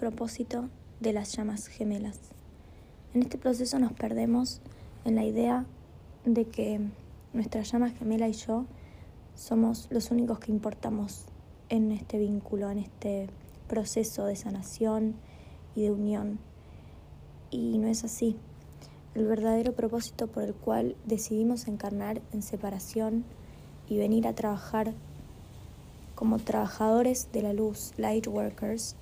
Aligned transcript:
propósito 0.00 0.70
de 1.00 1.12
las 1.12 1.36
llamas 1.36 1.66
gemelas. 1.66 2.18
En 3.12 3.20
este 3.20 3.36
proceso 3.36 3.78
nos 3.78 3.92
perdemos 3.92 4.62
en 5.04 5.14
la 5.14 5.24
idea 5.24 5.66
de 6.24 6.46
que 6.46 6.80
nuestra 7.34 7.60
llama 7.60 7.90
gemela 7.90 8.26
y 8.26 8.32
yo 8.32 8.64
somos 9.34 9.88
los 9.90 10.10
únicos 10.10 10.38
que 10.38 10.52
importamos 10.52 11.26
en 11.68 11.92
este 11.92 12.16
vínculo, 12.16 12.70
en 12.70 12.78
este 12.78 13.28
proceso 13.68 14.24
de 14.24 14.36
sanación 14.36 15.16
y 15.74 15.82
de 15.82 15.90
unión. 15.90 16.38
Y 17.50 17.76
no 17.76 17.86
es 17.86 18.02
así. 18.02 18.36
El 19.14 19.26
verdadero 19.26 19.74
propósito 19.74 20.28
por 20.28 20.44
el 20.44 20.54
cual 20.54 20.96
decidimos 21.04 21.68
encarnar 21.68 22.22
en 22.32 22.40
separación 22.40 23.22
y 23.86 23.98
venir 23.98 24.26
a 24.26 24.34
trabajar 24.34 24.94
como 26.14 26.38
trabajadores 26.38 27.28
de 27.32 27.42
la 27.42 27.52
luz, 27.52 27.92
light 27.98 28.26
workers, 28.26 28.96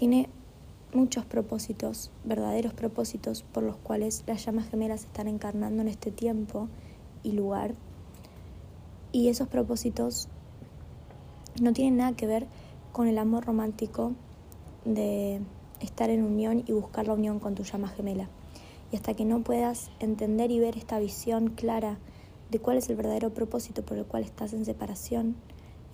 tiene 0.00 0.30
muchos 0.94 1.26
propósitos, 1.26 2.10
verdaderos 2.24 2.72
propósitos 2.72 3.42
por 3.42 3.62
los 3.62 3.76
cuales 3.76 4.24
las 4.26 4.42
llamas 4.42 4.70
gemelas 4.70 5.04
están 5.04 5.28
encarnando 5.28 5.82
en 5.82 5.88
este 5.88 6.10
tiempo 6.10 6.68
y 7.22 7.32
lugar. 7.32 7.74
Y 9.12 9.28
esos 9.28 9.46
propósitos 9.46 10.28
no 11.60 11.74
tienen 11.74 11.98
nada 11.98 12.16
que 12.16 12.26
ver 12.26 12.46
con 12.92 13.08
el 13.08 13.18
amor 13.18 13.44
romántico 13.44 14.12
de 14.86 15.42
estar 15.80 16.08
en 16.08 16.22
unión 16.22 16.64
y 16.66 16.72
buscar 16.72 17.06
la 17.06 17.12
unión 17.12 17.38
con 17.38 17.54
tu 17.54 17.64
llama 17.64 17.88
gemela. 17.88 18.30
Y 18.90 18.96
hasta 18.96 19.12
que 19.12 19.26
no 19.26 19.42
puedas 19.42 19.90
entender 19.98 20.50
y 20.50 20.60
ver 20.60 20.78
esta 20.78 20.98
visión 20.98 21.48
clara 21.50 21.98
de 22.50 22.58
cuál 22.58 22.78
es 22.78 22.88
el 22.88 22.96
verdadero 22.96 23.34
propósito 23.34 23.84
por 23.84 23.98
el 23.98 24.06
cual 24.06 24.22
estás 24.22 24.54
en 24.54 24.64
separación 24.64 25.36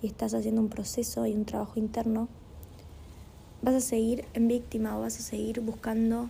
y 0.01 0.07
estás 0.07 0.33
haciendo 0.33 0.61
un 0.61 0.69
proceso 0.69 1.25
y 1.25 1.33
un 1.33 1.43
trabajo 1.43 1.77
interno, 1.77 2.29
vas 3.61 3.75
a 3.75 3.81
seguir 3.81 4.25
en 4.33 4.47
víctima 4.47 4.97
o 4.97 5.01
vas 5.01 5.17
a 5.19 5.21
seguir 5.21 5.61
buscando 5.61 6.29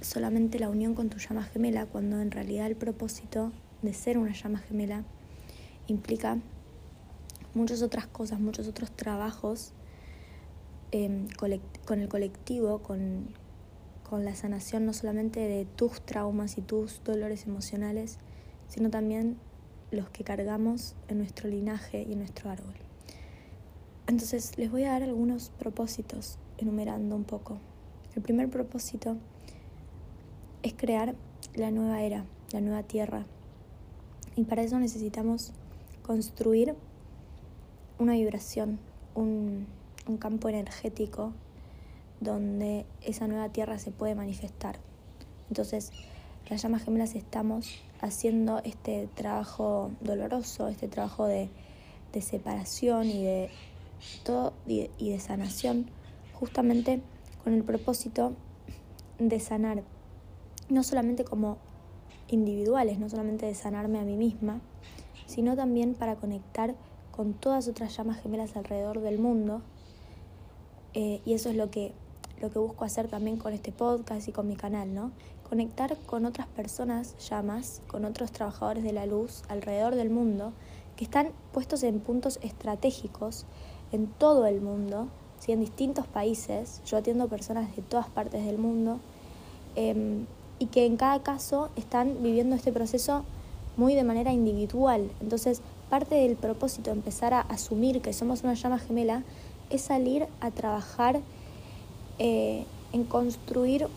solamente 0.00 0.58
la 0.58 0.68
unión 0.68 0.94
con 0.94 1.08
tu 1.08 1.18
llama 1.18 1.42
gemela, 1.44 1.86
cuando 1.86 2.20
en 2.20 2.30
realidad 2.30 2.66
el 2.66 2.76
propósito 2.76 3.52
de 3.82 3.92
ser 3.92 4.18
una 4.18 4.32
llama 4.32 4.58
gemela 4.58 5.04
implica 5.88 6.38
muchas 7.54 7.82
otras 7.82 8.06
cosas, 8.06 8.40
muchos 8.40 8.68
otros 8.68 8.90
trabajos 8.90 9.72
em, 10.92 11.28
con 11.86 12.00
el 12.00 12.08
colectivo, 12.08 12.78
con, 12.78 13.28
con 14.08 14.24
la 14.24 14.34
sanación 14.34 14.86
no 14.86 14.92
solamente 14.92 15.40
de 15.40 15.64
tus 15.64 16.00
traumas 16.02 16.58
y 16.58 16.62
tus 16.62 17.02
dolores 17.04 17.46
emocionales, 17.46 18.18
sino 18.68 18.90
también 18.90 19.36
los 19.90 20.08
que 20.10 20.24
cargamos 20.24 20.94
en 21.08 21.18
nuestro 21.18 21.48
linaje 21.48 22.04
y 22.08 22.12
en 22.12 22.18
nuestro 22.18 22.50
árbol. 22.50 22.74
Entonces 24.06 24.58
les 24.58 24.70
voy 24.70 24.84
a 24.84 24.90
dar 24.90 25.02
algunos 25.02 25.50
propósitos 25.58 26.38
enumerando 26.58 27.16
un 27.16 27.24
poco. 27.24 27.58
El 28.14 28.22
primer 28.22 28.48
propósito 28.48 29.16
es 30.62 30.74
crear 30.74 31.14
la 31.54 31.70
nueva 31.70 32.02
era, 32.02 32.24
la 32.52 32.60
nueva 32.60 32.82
tierra. 32.82 33.26
Y 34.36 34.44
para 34.44 34.62
eso 34.62 34.78
necesitamos 34.78 35.52
construir 36.02 36.74
una 37.98 38.12
vibración, 38.12 38.78
un, 39.14 39.66
un 40.06 40.16
campo 40.16 40.48
energético 40.48 41.32
donde 42.20 42.86
esa 43.02 43.26
nueva 43.26 43.48
tierra 43.50 43.78
se 43.78 43.90
puede 43.90 44.14
manifestar. 44.14 44.78
Entonces, 45.48 45.92
las 46.48 46.62
llamas 46.62 46.84
gemelas 46.84 47.14
estamos 47.14 47.80
haciendo 48.00 48.60
este 48.64 49.08
trabajo 49.14 49.90
doloroso, 50.00 50.68
este 50.68 50.88
trabajo 50.88 51.26
de, 51.26 51.48
de 52.12 52.20
separación 52.20 53.06
y 53.06 53.24
de 53.24 53.50
todo 54.24 54.52
y 54.66 55.10
de 55.10 55.20
sanación 55.20 55.86
justamente 56.34 57.00
con 57.42 57.52
el 57.54 57.64
propósito 57.64 58.32
de 59.18 59.40
sanar, 59.40 59.82
no 60.68 60.82
solamente 60.82 61.24
como 61.24 61.58
individuales, 62.28 62.98
no 62.98 63.08
solamente 63.08 63.46
de 63.46 63.54
sanarme 63.54 63.98
a 63.98 64.04
mí 64.04 64.16
misma, 64.16 64.60
sino 65.26 65.56
también 65.56 65.94
para 65.94 66.16
conectar 66.16 66.74
con 67.10 67.34
todas 67.34 67.68
otras 67.68 67.96
llamas 67.96 68.20
gemelas 68.20 68.56
alrededor 68.56 69.00
del 69.00 69.18
mundo. 69.18 69.62
Eh, 70.94 71.20
y 71.24 71.34
eso 71.34 71.48
es 71.48 71.56
lo 71.56 71.70
que, 71.70 71.92
lo 72.40 72.50
que 72.50 72.58
busco 72.58 72.84
hacer 72.84 73.08
también 73.08 73.36
con 73.36 73.52
este 73.52 73.72
podcast 73.72 74.28
y 74.28 74.32
con 74.32 74.48
mi 74.48 74.56
canal, 74.56 74.94
¿no? 74.94 75.12
Conectar 75.48 75.96
con 76.06 76.24
otras 76.24 76.46
personas, 76.48 77.16
llamas, 77.28 77.82
con 77.86 78.04
otros 78.04 78.32
trabajadores 78.32 78.82
de 78.82 78.92
la 78.92 79.06
luz 79.06 79.42
alrededor 79.48 79.94
del 79.94 80.10
mundo, 80.10 80.52
que 80.96 81.04
están 81.04 81.30
puestos 81.52 81.82
en 81.82 82.00
puntos 82.00 82.38
estratégicos 82.42 83.46
en 83.92 84.06
todo 84.06 84.46
el 84.46 84.60
mundo 84.60 85.08
en 85.52 85.60
distintos 85.60 86.06
países, 86.06 86.80
yo 86.86 86.96
atiendo 86.96 87.28
personas 87.28 87.74
de 87.76 87.82
todas 87.82 88.08
partes 88.08 88.44
del 88.44 88.58
mundo, 88.58 88.98
em, 89.76 90.26
y 90.58 90.66
que 90.66 90.86
en 90.86 90.96
cada 90.96 91.22
caso 91.22 91.68
están 91.76 92.22
viviendo 92.22 92.54
este 92.56 92.72
proceso 92.72 93.24
muy 93.76 93.94
de 93.94 94.04
manera 94.04 94.32
individual. 94.32 95.10
Entonces, 95.20 95.60
parte 95.90 96.14
del 96.14 96.36
propósito 96.36 96.90
de 96.90 96.96
empezar 96.96 97.34
a 97.34 97.40
asumir 97.40 98.00
que 98.00 98.12
somos 98.12 98.42
una 98.42 98.54
llama 98.54 98.78
gemela 98.78 99.22
es 99.70 99.82
salir 99.82 100.26
a 100.40 100.50
trabajar 100.50 101.20
eh, 102.18 102.64
en 102.92 103.04
construir 103.04 103.88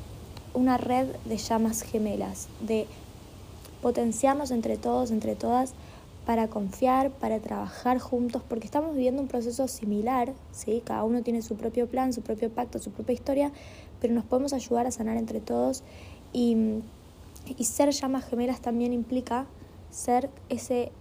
una 0.54 0.78
red 0.78 1.08
de 1.26 1.38
llamas 1.38 1.84
gemelas, 1.84 2.48
de 2.62 2.88
potenciarnos 3.82 4.50
entre 4.50 4.78
todos, 4.78 5.12
entre 5.12 5.36
todas, 5.36 5.74
para 6.28 6.50
confiar, 6.50 7.10
para 7.12 7.40
trabajar 7.40 8.00
juntos, 8.00 8.44
porque 8.46 8.66
estamos 8.66 8.94
viviendo 8.94 9.22
un 9.22 9.30
proceso 9.30 9.70
similar, 9.70 10.34
¿sí? 10.52 10.82
cada 10.84 11.06
uno 11.06 11.24
tiene 11.24 11.42
su 11.42 11.56
propio 11.56 11.88
plan, 11.88 12.12
su 12.12 12.22
propio 12.22 12.50
pacto, 12.50 12.80
su 12.80 12.92
propia 12.92 13.14
historia, 13.14 13.54
pero 14.02 14.14
nos 14.14 14.26
podemos 14.26 14.52
ayudar 14.52 14.86
a 14.88 14.92
sanar 14.92 15.16
entre 15.16 15.40
todos 15.40 15.84
y, 16.34 16.82
ser 17.62 17.92
llamas 17.92 18.26
gemelas 18.26 18.60
también 18.60 18.92
implica 18.92 19.46
ser 19.90 20.30
ese, 20.50 20.92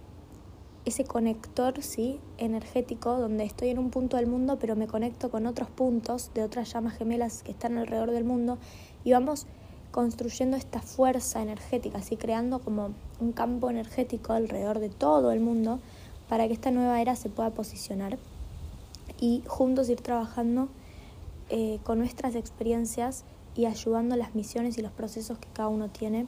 ese 0.85 1.03
conector 1.03 1.83
¿sí? 1.83 2.21
energético 2.37 3.19
donde 3.19 3.43
estoy 3.43 3.67
en 3.67 3.79
un 3.79 3.89
punto 3.89 4.15
del 4.15 4.27
mundo, 4.27 4.57
pero 4.61 4.77
me 4.77 4.87
conecto 4.87 5.29
con 5.29 5.45
otros 5.45 5.69
puntos 5.69 6.31
de 6.35 6.43
otras 6.43 6.71
llamas 6.71 6.97
gemelas 6.97 7.43
que 7.43 7.51
están 7.51 7.77
alrededor 7.77 8.11
del 8.11 8.23
mundo 8.23 8.59
y 9.03 9.11
vamos 9.11 9.45
construyendo 9.91 10.57
esta 10.57 10.81
fuerza 10.81 11.41
energética, 11.41 11.99
así 11.99 12.17
creando 12.17 12.59
como 12.59 12.91
un 13.19 13.31
campo 13.31 13.69
energético 13.69 14.33
alrededor 14.33 14.79
de 14.79 14.89
todo 14.89 15.31
el 15.31 15.39
mundo 15.39 15.79
para 16.29 16.47
que 16.47 16.53
esta 16.53 16.71
nueva 16.71 17.01
era 17.01 17.15
se 17.15 17.29
pueda 17.29 17.51
posicionar 17.51 18.17
y 19.19 19.43
juntos 19.47 19.89
ir 19.89 20.01
trabajando 20.01 20.69
eh, 21.49 21.79
con 21.83 21.99
nuestras 21.99 22.35
experiencias 22.35 23.23
y 23.55 23.65
ayudando 23.65 24.15
las 24.15 24.35
misiones 24.35 24.77
y 24.77 24.81
los 24.81 24.91
procesos 24.91 25.39
que 25.39 25.47
cada 25.53 25.69
uno 25.69 25.89
tiene 25.89 26.27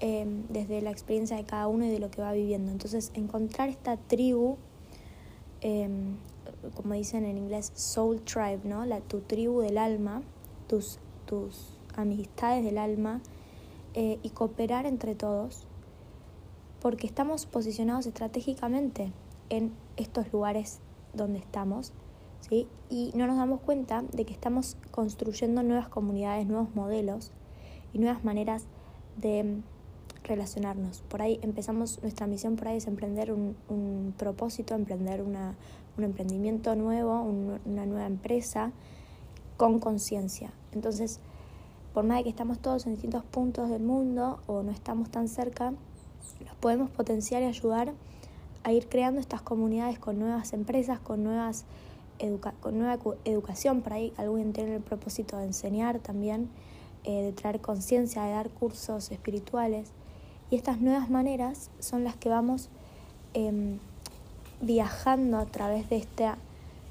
em, 0.00 0.46
desde 0.48 0.80
la 0.82 0.90
experiencia 0.90 1.36
de 1.36 1.44
cada 1.44 1.66
uno 1.66 1.86
y 1.86 1.88
de 1.88 1.98
lo 1.98 2.10
que 2.10 2.22
va 2.22 2.32
viviendo. 2.32 2.70
Entonces, 2.70 3.10
encontrar 3.14 3.68
esta 3.68 3.96
tribu, 3.96 4.56
em, 5.60 6.16
como 6.74 6.94
dicen 6.94 7.24
en 7.24 7.38
inglés, 7.38 7.72
soul 7.74 8.20
tribe, 8.20 8.60
¿no? 8.64 8.84
La, 8.84 9.00
tu 9.00 9.20
tribu 9.20 9.60
del 9.60 9.78
alma, 9.78 10.22
tus, 10.68 10.98
tus 11.24 11.75
amistades 11.96 12.64
del 12.64 12.78
alma 12.78 13.20
eh, 13.94 14.18
y 14.22 14.30
cooperar 14.30 14.86
entre 14.86 15.14
todos, 15.14 15.66
porque 16.80 17.06
estamos 17.06 17.46
posicionados 17.46 18.06
estratégicamente 18.06 19.12
en 19.48 19.72
estos 19.96 20.32
lugares 20.32 20.80
donde 21.14 21.38
estamos, 21.38 21.92
¿sí? 22.48 22.68
y 22.90 23.12
no 23.14 23.26
nos 23.26 23.36
damos 23.36 23.60
cuenta 23.60 24.02
de 24.12 24.24
que 24.24 24.32
estamos 24.32 24.76
construyendo 24.90 25.62
nuevas 25.62 25.88
comunidades, 25.88 26.46
nuevos 26.46 26.74
modelos 26.74 27.32
y 27.92 27.98
nuevas 27.98 28.24
maneras 28.24 28.66
de 29.16 29.44
mm, 29.44 29.62
relacionarnos. 30.24 31.02
Por 31.08 31.22
ahí 31.22 31.38
empezamos, 31.42 32.00
nuestra 32.02 32.26
misión 32.26 32.56
por 32.56 32.68
ahí 32.68 32.76
es 32.76 32.86
emprender 32.86 33.32
un, 33.32 33.56
un 33.68 34.14
propósito, 34.16 34.74
emprender 34.74 35.22
una, 35.22 35.54
un 35.96 36.04
emprendimiento 36.04 36.74
nuevo, 36.76 37.22
una 37.22 37.86
nueva 37.86 38.06
empresa 38.06 38.72
con 39.56 39.78
conciencia. 39.78 40.52
Entonces, 40.72 41.20
por 41.96 42.04
más 42.04 42.18
de 42.18 42.24
que 42.24 42.28
estamos 42.28 42.58
todos 42.58 42.84
en 42.84 42.92
distintos 42.92 43.24
puntos 43.24 43.70
del 43.70 43.80
mundo 43.80 44.38
o 44.46 44.62
no 44.62 44.70
estamos 44.70 45.08
tan 45.08 45.28
cerca, 45.28 45.72
los 46.44 46.54
podemos 46.56 46.90
potenciar 46.90 47.40
y 47.40 47.46
ayudar 47.46 47.94
a 48.64 48.72
ir 48.72 48.86
creando 48.90 49.18
estas 49.18 49.40
comunidades 49.40 49.98
con 49.98 50.18
nuevas 50.18 50.52
empresas, 50.52 50.98
con, 51.00 51.24
nuevas 51.24 51.64
con 52.60 52.78
nueva 52.78 52.98
educación. 53.24 53.80
Por 53.80 53.94
ahí 53.94 54.12
alguien 54.18 54.52
tiene 54.52 54.76
el 54.76 54.82
propósito 54.82 55.38
de 55.38 55.46
enseñar 55.46 55.98
también, 56.00 56.50
eh, 57.04 57.22
de 57.22 57.32
traer 57.32 57.62
conciencia, 57.62 58.24
de 58.24 58.32
dar 58.32 58.50
cursos 58.50 59.10
espirituales. 59.10 59.88
Y 60.50 60.56
estas 60.56 60.82
nuevas 60.82 61.08
maneras 61.08 61.70
son 61.78 62.04
las 62.04 62.14
que 62.14 62.28
vamos 62.28 62.68
em, 63.32 63.78
viajando 64.60 65.38
a 65.38 65.46
través 65.46 65.88
de 65.88 65.96
esta 65.96 66.36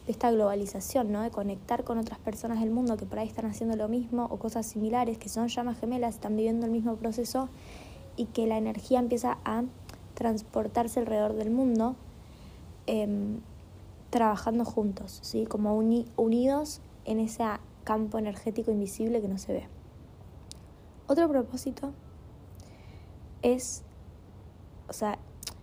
de 0.05 0.11
esta 0.11 0.31
globalización, 0.31 1.11
¿no? 1.11 1.21
de 1.21 1.31
conectar 1.31 1.83
con 1.83 1.97
otras 1.97 2.19
personas 2.19 2.59
del 2.59 2.71
mundo 2.71 2.97
que 2.97 3.05
por 3.05 3.19
ahí 3.19 3.27
están 3.27 3.45
haciendo 3.45 3.75
lo 3.75 3.87
mismo 3.87 4.25
o 4.29 4.37
cosas 4.37 4.65
similares, 4.65 5.17
que 5.17 5.29
son 5.29 5.47
llamas 5.47 5.79
gemelas, 5.79 6.15
están 6.15 6.35
viviendo 6.35 6.65
el 6.65 6.71
mismo 6.71 6.95
proceso 6.95 7.49
y 8.15 8.25
que 8.25 8.45
la 8.47 8.57
energía 8.57 8.99
empieza 8.99 9.37
a 9.45 9.63
transportarse 10.13 10.99
alrededor 10.99 11.33
del 11.33 11.49
mundo 11.49 11.95
em, 12.87 13.39
trabajando 14.09 14.63
juntos, 14.63 15.19
¿sí? 15.23 15.45
como 15.45 15.75
unidos 15.75 16.81
en 17.05 17.19
esa 17.19 17.59
campo 17.83 18.17
energético 18.17 18.71
invisible 18.71 19.21
que 19.21 19.27
no 19.27 19.37
se 19.37 19.53
ve. 19.53 19.67
Otro 21.07 21.29
propósito 21.29 21.93
es, 23.41 23.83
o 24.89 24.93
sea, 24.93 25.19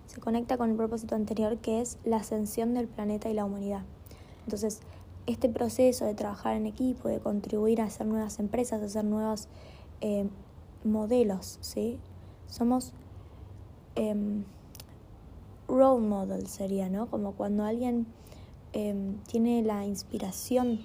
se 0.06 0.20
conecta 0.20 0.56
con 0.56 0.70
el 0.70 0.76
propósito 0.76 1.14
anterior 1.14 1.58
que 1.58 1.80
es 1.80 1.98
la 2.04 2.18
ascensión 2.18 2.74
del 2.74 2.86
planeta 2.86 3.28
y 3.28 3.34
la 3.34 3.44
humanidad. 3.44 3.82
Entonces, 4.44 4.80
este 5.26 5.48
proceso 5.48 6.04
de 6.04 6.14
trabajar 6.14 6.56
en 6.56 6.66
equipo, 6.66 7.08
de 7.08 7.20
contribuir 7.20 7.80
a 7.80 7.84
hacer 7.84 8.06
nuevas 8.06 8.38
empresas, 8.38 8.82
a 8.82 8.86
hacer 8.86 9.04
nuevos 9.04 9.48
eh, 10.00 10.28
modelos, 10.84 11.58
¿sí? 11.60 11.98
Somos 12.48 12.92
em, 13.94 14.44
role 15.68 16.06
models, 16.06 16.50
sería, 16.50 16.88
¿no? 16.88 17.06
Como 17.06 17.32
cuando 17.32 17.64
alguien 17.64 18.06
em, 18.72 19.18
tiene 19.24 19.62
la 19.62 19.84
inspiración 19.84 20.80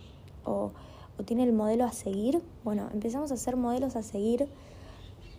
o, 0.45 0.71
o 1.17 1.23
tiene 1.23 1.43
el 1.43 1.53
modelo 1.53 1.85
a 1.85 1.91
seguir, 1.91 2.41
bueno, 2.63 2.89
empezamos 2.93 3.31
a 3.31 3.35
hacer 3.35 3.55
modelos 3.55 3.95
a 3.95 4.03
seguir 4.03 4.47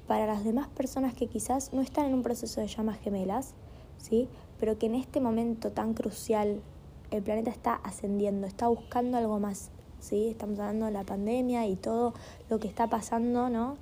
para 0.08 0.26
las 0.26 0.42
demás 0.42 0.66
personas 0.68 1.14
que 1.14 1.28
quizás 1.28 1.72
no 1.72 1.82
están 1.82 2.06
en 2.06 2.14
un 2.14 2.22
proceso 2.22 2.60
de 2.60 2.66
llamas 2.66 2.98
gemelas, 2.98 3.54
¿sí? 3.98 4.28
Pero 4.58 4.78
que 4.78 4.86
en 4.86 4.96
este 4.96 5.20
momento 5.20 5.70
tan 5.70 5.94
crucial 5.94 6.62
el 7.10 7.22
planeta 7.22 7.50
está 7.50 7.74
ascendiendo, 7.74 8.46
está 8.46 8.68
buscando 8.68 9.18
algo 9.18 9.38
más, 9.38 9.70
¿sí? 10.00 10.28
Estamos 10.28 10.58
hablando 10.58 10.86
de 10.86 10.92
la 10.92 11.04
pandemia 11.04 11.66
y 11.66 11.76
todo 11.76 12.14
lo 12.50 12.58
que 12.58 12.68
está 12.68 12.88
pasando, 12.88 13.48
¿no? 13.48 13.76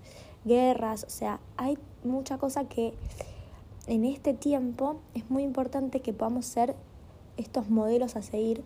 Guerras, 0.45 1.05
o 1.05 1.11
sea, 1.11 1.41
hay 1.57 1.79
mucha 2.05 2.39
cosa 2.39 2.65
que 2.69 2.95
en 3.87 4.05
este 4.05 4.35
tiempo 4.35 4.97
es 5.15 5.31
muy 5.31 5.43
importante 5.43 6.01
que 6.01 6.13
podamos 6.13 6.47
ser 6.47 6.75
estos 7.37 7.69
modelos 7.69 8.17
a 8.17 8.23
seguir 8.23 8.63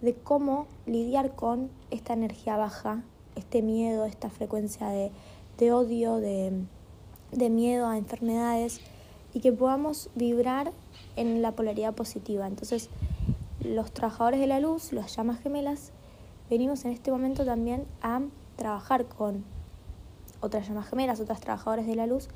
de 0.00 0.14
cómo 0.14 0.66
lidiar 0.86 1.34
con 1.34 1.70
esta 1.90 2.12
energía 2.12 2.56
baja, 2.56 3.02
este 3.36 3.62
miedo, 3.62 4.04
esta 4.04 4.30
frecuencia 4.30 4.88
de, 4.88 5.10
de 5.58 5.72
odio, 5.72 6.16
de, 6.16 6.52
de 7.32 7.50
miedo 7.50 7.86
a 7.86 7.98
enfermedades 7.98 8.80
y 9.34 9.40
que 9.40 9.52
podamos 9.52 10.10
vibrar 10.14 10.72
en 11.16 11.42
la 11.42 11.52
polaridad 11.52 11.94
positiva. 11.94 12.46
Entonces, 12.46 12.88
los 13.60 13.92
trabajadores 13.92 14.40
de 14.40 14.46
la 14.46 14.60
luz, 14.60 14.92
las 14.92 15.14
llamas 15.16 15.40
gemelas, 15.40 15.92
venimos 16.48 16.84
en 16.84 16.92
este 16.92 17.10
momento 17.10 17.44
también 17.44 17.86
a 18.02 18.22
trabajar 18.56 19.06
con 19.06 19.44
otras 20.40 20.68
llamas 20.68 20.88
gemelas, 20.88 21.20
otras 21.20 21.40
trabajadores 21.40 21.86
de 21.86 21.96
la 21.96 22.06
luz, 22.06 22.28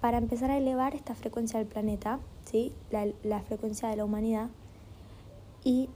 para 0.00 0.18
empezar 0.18 0.50
a 0.50 0.58
elevar 0.58 0.94
esta 0.94 1.14
frecuencia 1.14 1.58
del 1.58 1.68
planeta, 1.68 2.20
¿sí? 2.44 2.72
la, 2.90 3.40
frecuencia 3.40 3.88
de 3.88 3.96
la 3.96 4.04
humanidad, 4.04 4.48
y 5.64 5.88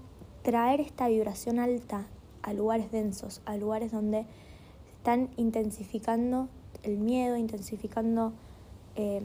traer 0.43 0.81
esta 0.81 1.07
vibración 1.09 1.61
alta 1.61 2.07
a 2.43 2.53
lugares 2.53 2.91
densos, 2.91 3.41
a 3.45 3.57
lugares 3.57 3.93
donde 3.93 4.23
se 4.23 4.93
están 4.97 5.31
intensificando 5.37 6.49
el 6.83 6.99
miedo, 6.99 7.37
intensificando 7.37 8.33
eh, 8.97 9.23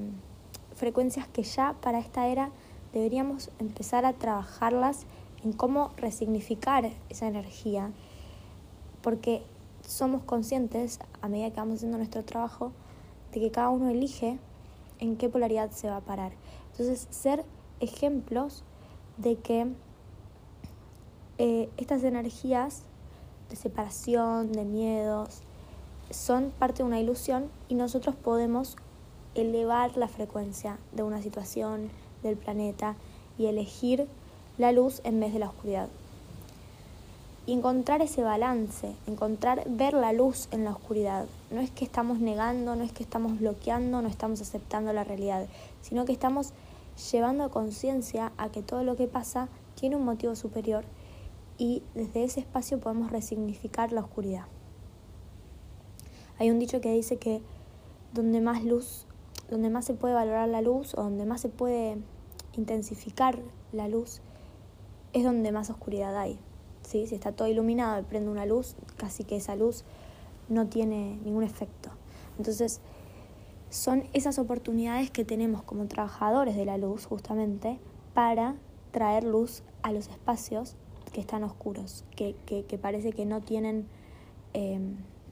frecuencias 0.75 1.27
que 1.27 1.41
ya 1.41 1.73
para 1.81 1.97
esta 1.99 2.27
era 2.27 2.51
deberíamos 2.93 3.49
empezar 3.59 4.05
a 4.05 4.13
trabajarlas 4.13 5.05
en 5.43 5.53
cómo 5.53 5.91
resignificar 5.97 6.91
esa 7.09 7.27
energía, 7.27 7.91
porque 9.01 9.43
somos 9.85 10.23
conscientes, 10.23 10.99
a 11.21 11.27
medida 11.27 11.49
que 11.51 11.59
vamos 11.59 11.75
haciendo 11.75 11.97
nuestro 11.97 12.23
trabajo, 12.23 12.71
de 13.31 13.39
que 13.39 13.51
cada 13.51 13.69
uno 13.69 13.89
elige 13.89 14.39
en 14.99 15.17
qué 15.17 15.29
polaridad 15.29 15.71
se 15.71 15.89
va 15.89 15.97
a 15.97 16.01
parar. 16.01 16.33
Entonces, 16.71 17.07
ser 17.09 17.45
ejemplos 17.79 18.63
de 19.17 19.35
que 19.37 19.67
eh, 21.37 21.69
estas 21.77 22.03
energías 22.03 22.83
de 23.49 23.55
separación, 23.55 24.51
de 24.51 24.65
miedos, 24.65 25.41
son 26.09 26.51
parte 26.57 26.79
de 26.79 26.83
una 26.83 26.99
ilusión 26.99 27.49
y 27.67 27.75
nosotros 27.75 28.15
podemos 28.15 28.75
elevar 29.35 29.97
la 29.97 30.07
frecuencia 30.07 30.79
de 30.91 31.03
una 31.03 31.21
situación, 31.21 31.89
del 32.23 32.37
planeta 32.37 32.95
y 33.37 33.45
elegir 33.45 34.07
la 34.57 34.71
luz 34.71 35.01
en 35.03 35.19
vez 35.19 35.33
de 35.33 35.39
la 35.39 35.49
oscuridad. 35.49 35.89
Y 37.45 37.53
encontrar 37.53 38.01
ese 38.01 38.23
balance, 38.23 38.93
encontrar 39.05 39.63
ver 39.67 39.93
la 39.93 40.11
luz 40.11 40.49
en 40.51 40.65
la 40.65 40.71
oscuridad. 40.71 41.25
No 41.49 41.61
es 41.61 41.71
que 41.71 41.85
estamos 41.85 42.19
negando, 42.19 42.75
no 42.75 42.83
es 42.83 42.91
que 42.91 43.03
estamos 43.03 43.39
bloqueando, 43.39 44.01
no 44.01 44.09
estamos 44.09 44.41
aceptando 44.41 44.91
la 44.91 45.05
realidad, 45.05 45.47
sino 45.81 46.03
que 46.03 46.11
estamos 46.11 46.51
llevando 47.11 47.49
conciencia 47.51 48.31
a 48.37 48.49
que 48.49 48.61
todo 48.61 48.83
lo 48.83 48.95
que 48.95 49.07
pasa 49.07 49.47
tiene 49.75 49.95
un 49.95 50.03
motivo 50.03 50.35
superior 50.35 50.83
y 51.57 51.83
desde 51.95 52.23
ese 52.23 52.39
espacio 52.41 52.79
podemos 52.79 53.11
resignificar 53.11 53.91
la 53.91 54.01
oscuridad. 54.01 54.45
Hay 56.39 56.51
un 56.51 56.59
dicho 56.59 56.81
que 56.81 56.91
dice 56.91 57.17
que 57.17 57.41
donde 58.13 58.41
más 58.41 58.63
luz, 58.63 59.05
donde 59.49 59.69
más 59.69 59.85
se 59.85 59.93
puede 59.93 60.13
valorar 60.13 60.49
la 60.49 60.61
luz 60.61 60.93
o 60.95 61.03
donde 61.03 61.25
más 61.25 61.41
se 61.41 61.49
puede 61.49 61.97
intensificar 62.55 63.39
la 63.71 63.87
luz, 63.87 64.21
es 65.13 65.23
donde 65.23 65.51
más 65.51 65.69
oscuridad 65.69 66.17
hay. 66.17 66.39
¿sí? 66.81 67.07
Si 67.07 67.15
está 67.15 67.31
todo 67.31 67.47
iluminado 67.47 67.99
y 67.99 68.03
prende 68.03 68.29
una 68.29 68.45
luz, 68.45 68.75
casi 68.97 69.23
que 69.23 69.35
esa 69.35 69.55
luz 69.55 69.83
no 70.49 70.67
tiene 70.67 71.17
ningún 71.23 71.43
efecto. 71.43 71.89
Entonces, 72.37 72.79
son 73.69 74.05
esas 74.13 74.39
oportunidades 74.39 75.11
que 75.11 75.25
tenemos 75.25 75.63
como 75.63 75.87
trabajadores 75.87 76.55
de 76.55 76.65
la 76.65 76.77
luz, 76.77 77.05
justamente, 77.05 77.79
para 78.13 78.55
traer 78.91 79.23
luz 79.23 79.63
a 79.81 79.91
los 79.91 80.07
espacios 80.07 80.75
que 81.13 81.21
están 81.21 81.43
oscuros, 81.43 82.05
que, 82.15 82.35
que, 82.45 82.77
parece 82.77 83.11
que 83.11 83.25
no 83.25 83.41
tienen 83.41 83.87
eh, 84.53 84.79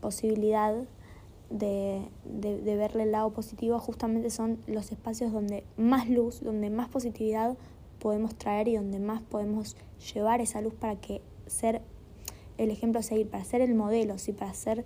posibilidad 0.02 0.76
de, 1.50 2.02
de, 2.26 2.76
verle 2.76 3.04
el 3.04 3.12
lado 3.12 3.32
positivo, 3.32 3.80
justamente 3.80 4.30
son 4.30 4.58
los 4.68 4.92
espacios 4.92 5.32
donde 5.32 5.64
más 5.78 6.10
luz, 6.10 6.42
donde 6.44 6.70
más 6.70 6.90
positividad 6.90 7.56
podemos 8.06 8.36
traer 8.36 8.68
y 8.68 8.76
donde 8.76 9.00
más 9.00 9.24
podemos 9.24 9.76
llevar 10.14 10.40
esa 10.40 10.62
luz 10.62 10.76
para 10.76 10.96
que 10.96 11.24
ser 11.48 11.82
el 12.60 12.70
ejemplo 12.70 13.00
a 13.00 13.02
seguir, 13.02 13.28
para 13.28 13.44
ser 13.44 13.62
el 13.62 13.74
modelo, 13.74 14.20
¿sí? 14.20 14.32
para 14.32 14.54
ser, 14.54 14.86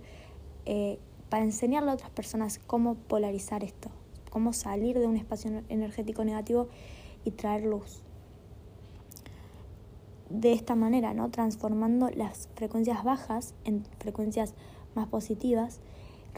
eh, 0.64 0.98
para 1.28 1.44
enseñarle 1.44 1.90
a 1.90 1.94
otras 1.94 2.08
personas 2.08 2.58
cómo 2.66 2.94
polarizar 2.94 3.62
esto, 3.62 3.90
cómo 4.30 4.54
salir 4.54 4.98
de 4.98 5.06
un 5.06 5.18
espacio 5.18 5.62
energético 5.68 6.24
negativo 6.24 6.68
y 7.22 7.32
traer 7.32 7.66
luz. 7.66 8.00
De 10.30 10.54
esta 10.54 10.74
manera, 10.74 11.12
¿no? 11.12 11.30
Transformando 11.30 12.08
las 12.08 12.48
frecuencias 12.54 13.04
bajas 13.04 13.52
en 13.66 13.84
frecuencias 13.98 14.54
más 14.94 15.08
positivas 15.08 15.80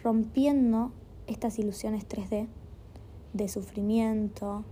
rompiendo 0.03 0.91
estas 1.29 1.61
ilusiones 1.61 2.09
3D 2.09 2.49
de 3.35 3.49
sufrimiento 3.49 4.65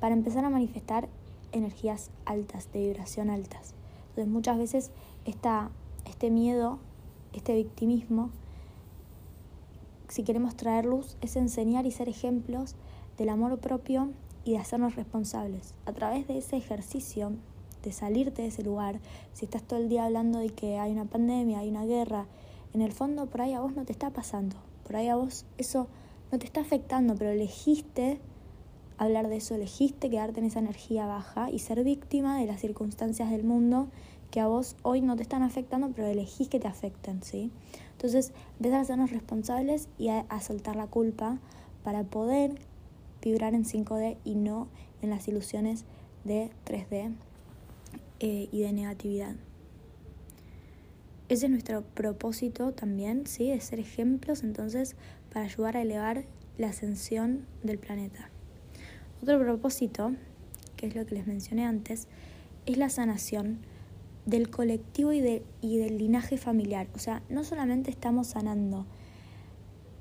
para 0.00 0.14
empezar 0.14 0.46
a 0.46 0.48
manifestar 0.48 1.10
energías 1.52 2.10
altas, 2.24 2.70
de 2.72 2.80
vibración 2.80 3.30
altas. 3.30 3.74
Entonces 4.10 4.32
muchas 4.32 4.58
veces 4.58 4.90
esta, 5.24 5.70
este 6.06 6.30
miedo, 6.30 6.78
este 7.32 7.54
victimismo, 7.54 8.30
si 10.08 10.22
queremos 10.22 10.56
traer 10.56 10.86
luz, 10.86 11.16
es 11.20 11.36
enseñar 11.36 11.86
y 11.86 11.90
ser 11.90 12.08
ejemplos 12.08 12.74
del 13.16 13.28
amor 13.28 13.58
propio 13.58 14.10
y 14.44 14.52
de 14.52 14.58
hacernos 14.58 14.96
responsables. 14.96 15.74
A 15.86 15.92
través 15.92 16.26
de 16.26 16.38
ese 16.38 16.56
ejercicio, 16.56 17.32
de 17.82 17.92
salirte 17.92 18.42
de 18.42 18.48
ese 18.48 18.62
lugar, 18.62 19.00
si 19.34 19.44
estás 19.44 19.62
todo 19.62 19.78
el 19.78 19.88
día 19.88 20.04
hablando 20.04 20.38
de 20.38 20.48
que 20.50 20.78
hay 20.78 20.92
una 20.92 21.04
pandemia, 21.04 21.60
hay 21.60 21.68
una 21.68 21.84
guerra, 21.84 22.26
en 22.74 22.82
el 22.82 22.92
fondo 22.92 23.26
por 23.26 23.42
ahí 23.42 23.52
a 23.52 23.60
vos 23.60 23.74
no 23.74 23.84
te 23.84 23.92
está 23.92 24.10
pasando 24.10 24.56
por 24.88 24.96
ahí 24.96 25.08
a 25.08 25.16
vos 25.16 25.44
eso 25.58 25.86
no 26.32 26.38
te 26.38 26.46
está 26.46 26.62
afectando, 26.62 27.14
pero 27.14 27.30
elegiste 27.30 28.18
hablar 28.98 29.28
de 29.28 29.36
eso, 29.36 29.54
elegiste 29.54 30.10
quedarte 30.10 30.40
en 30.40 30.46
esa 30.46 30.58
energía 30.58 31.06
baja 31.06 31.50
y 31.50 31.60
ser 31.60 31.82
víctima 31.84 32.38
de 32.38 32.46
las 32.46 32.60
circunstancias 32.60 33.30
del 33.30 33.44
mundo 33.44 33.88
que 34.30 34.40
a 34.40 34.46
vos 34.46 34.76
hoy 34.82 35.00
no 35.00 35.16
te 35.16 35.22
están 35.22 35.42
afectando, 35.42 35.90
pero 35.94 36.08
elegís 36.08 36.48
que 36.48 36.60
te 36.60 36.68
afecten, 36.68 37.22
¿sí? 37.22 37.50
Entonces, 37.92 38.32
empezar 38.58 38.78
a 38.78 38.82
hacernos 38.82 39.10
responsables 39.10 39.88
y 39.98 40.08
a, 40.08 40.26
soltar 40.40 40.76
la 40.76 40.86
culpa 40.86 41.38
para 41.82 42.04
poder 42.04 42.60
vibrar 43.22 43.54
en 43.54 43.64
5D 43.64 44.18
y 44.24 44.34
no 44.34 44.68
en 45.00 45.10
las 45.10 45.26
ilusiones 45.28 45.84
de 46.24 46.50
3D 46.66 47.14
eh, 48.20 48.48
y 48.52 48.60
de 48.60 48.72
negatividad. 48.72 49.34
Ese 51.28 51.46
es 51.46 51.50
nuestro 51.50 51.82
propósito 51.82 52.72
también, 52.72 53.26
¿sí? 53.26 53.50
De 53.50 53.60
ser 53.60 53.80
ejemplos, 53.80 54.42
entonces, 54.42 54.96
para 55.32 55.46
ayudar 55.46 55.76
a 55.76 55.82
elevar 55.82 56.24
la 56.56 56.68
ascensión 56.68 57.46
del 57.62 57.78
planeta. 57.78 58.30
Otro 59.22 59.38
propósito, 59.40 60.12
que 60.76 60.86
es 60.86 60.94
lo 60.94 61.04
que 61.06 61.16
les 61.16 61.26
mencioné 61.26 61.64
antes, 61.64 62.08
es 62.66 62.76
la 62.76 62.88
sanación 62.88 63.58
del 64.26 64.50
colectivo 64.50 65.12
y, 65.12 65.20
del 65.20 65.98
linaje 65.98 66.36
familiar. 66.36 66.88
O 66.94 66.98
sea, 66.98 67.22
no 67.28 67.44
solamente 67.44 67.90
estamos 67.90 68.28
sanando 68.28 68.86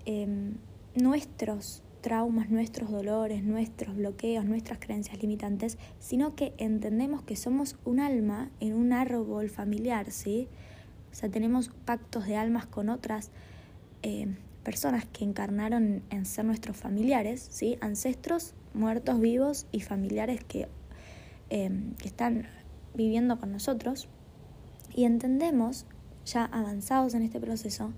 em, 0.05 0.55
nuestros 0.95 1.81
traumas, 2.01 2.49
nuestros 2.49 2.91
dolores, 2.91 3.43
nuestros 3.43 3.95
bloqueos, 3.95 4.45
nuestras 4.45 4.79
creencias 4.79 5.21
limitantes, 5.21 5.77
sino 5.99 6.35
que 6.35 6.53
entendemos 6.57 7.21
que 7.23 7.35
somos 7.35 7.77
un 7.85 7.99
alma 7.99 8.51
en 8.59 8.73
un 8.73 8.93
árbol 8.93 9.49
familiar, 9.49 10.11
¿sí? 10.11 10.47
O 11.11 11.15
sea, 11.15 11.29
tenemos 11.29 11.69
pactos 11.85 12.27
de 12.27 12.35
almas 12.35 12.65
con 12.67 12.89
otras 12.89 13.31
eh, 14.03 14.27
personas 14.63 15.05
que 15.05 15.23
encarnaron 15.23 16.03
en 16.09 16.25
ser 16.25 16.43
nuestros 16.43 16.75
familiares, 16.75 17.47
¿sí? 17.49 17.77
ancestros, 17.79 18.53
muertos, 18.77 19.19
vivos 19.19 19.65
y 19.71 19.81
familiares 19.81 20.43
que, 20.43 20.67
eh, 21.49 21.69
que 21.97 22.07
están 22.07 22.47
viviendo 22.93 23.39
con 23.39 23.51
nosotros. 23.51 24.07
Y 24.93 25.05
entendemos, 25.05 25.85
ya 26.25 26.45
avanzados 26.45 27.13
en 27.13 27.23
este 27.23 27.39
proceso, 27.39 27.91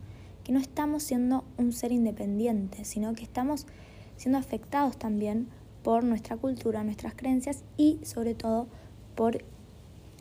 que 0.43 0.51
no 0.51 0.59
estamos 0.59 1.03
siendo 1.03 1.43
un 1.57 1.71
ser 1.71 1.91
independiente, 1.91 2.85
sino 2.85 3.13
que 3.13 3.23
estamos 3.23 3.67
siendo 4.17 4.37
afectados 4.37 4.97
también 4.97 5.47
por 5.83 6.03
nuestra 6.03 6.37
cultura, 6.37 6.83
nuestras 6.83 7.13
creencias 7.13 7.63
y 7.77 7.99
sobre 8.03 8.35
todo 8.35 8.67
por 9.15 9.43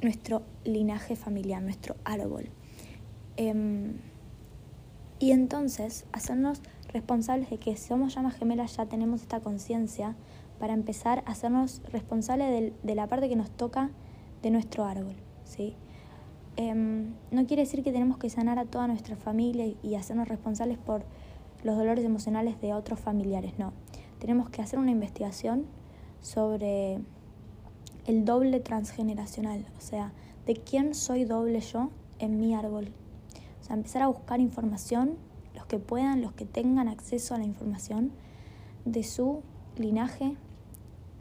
nuestro 0.03 0.43
linaje 0.65 1.17
familiar, 1.17 1.63
nuestro 1.63 1.97
árbol. 2.05 2.49
Em, 3.37 3.95
y 5.19 5.33
entonces 5.33 6.05
hacernos 6.13 6.61
responsables 6.93 7.51
de 7.51 7.59
que 7.59 7.77
si 7.77 7.89
somos 7.89 8.15
llamas 8.15 8.37
gemelas 8.37 8.77
ya 8.77 8.87
tenemos 8.87 9.23
esta 9.23 9.41
conciencia 9.41 10.15
para 10.59 10.75
empezar 10.75 11.23
a 11.27 11.33
hacernos 11.33 11.83
responsables 11.93 12.73
de, 12.83 12.95
la 12.95 13.07
parte 13.07 13.29
que 13.29 13.37
nos 13.37 13.51
toca 13.51 13.91
de 14.43 14.51
nuestro 14.51 14.85
árbol. 14.85 15.15
¿sí? 15.45 15.77
Em, 16.57 17.15
no 17.31 17.47
quiere 17.47 17.63
decir 17.63 17.83
que 17.83 17.93
tenemos 17.93 18.19
que 18.19 18.31
sanar 18.31 18.59
a 18.59 18.65
toda 18.65 18.87
nuestra 18.87 19.17
familia 19.17 19.73
y 19.83 19.95
hacernos 19.95 20.29
responsables 20.29 20.79
por 20.79 21.05
los 21.63 21.77
dolores 21.77 22.05
emocionales 22.05 22.61
de 22.61 22.75
otros 22.75 23.01
familiares, 23.01 23.59
no. 23.59 23.73
Tenemos 24.19 24.49
que 24.51 24.63
hacer 24.63 24.79
una 24.79 24.91
investigación 24.91 25.67
sobre 26.21 26.99
el 28.07 28.25
doble 28.25 28.61
transgeneracional, 28.61 29.67
o 29.77 29.81
sea, 29.81 30.13
de 30.47 30.55
quién 30.55 30.95
soy 30.95 31.25
doble 31.25 31.61
yo 31.61 31.91
en 32.19 32.41
mi 32.41 32.55
árbol. 32.55 32.93
O 33.61 33.65
sea, 33.65 33.77
empezar 33.77 34.03
a 34.03 34.09
buscar 34.09 34.41
información, 34.41 35.17
los 35.55 35.67
que 35.67 35.79
puedan, 35.79 36.23
los 36.23 36.33
que 36.33 36.47
tengan 36.47 36.89
acceso 36.89 37.35
a 37.35 37.39
la 37.39 37.45
información, 37.45 38.13
de 38.85 39.03
su 39.03 39.43
linaje, 39.77 40.37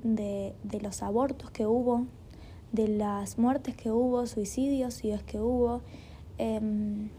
de, 0.03 0.53
los 0.81 1.03
abortos 1.03 1.51
que 1.51 1.65
hubo, 1.65 2.05
de 2.71 2.87
las 2.87 3.37
muertes 3.37 3.75
que 3.75 3.91
hubo, 3.91 4.25
suicidios, 4.27 4.95
si 4.95 5.11
es 5.11 5.23
que 5.23 5.39
hubo, 5.39 5.81
em, 6.37 7.09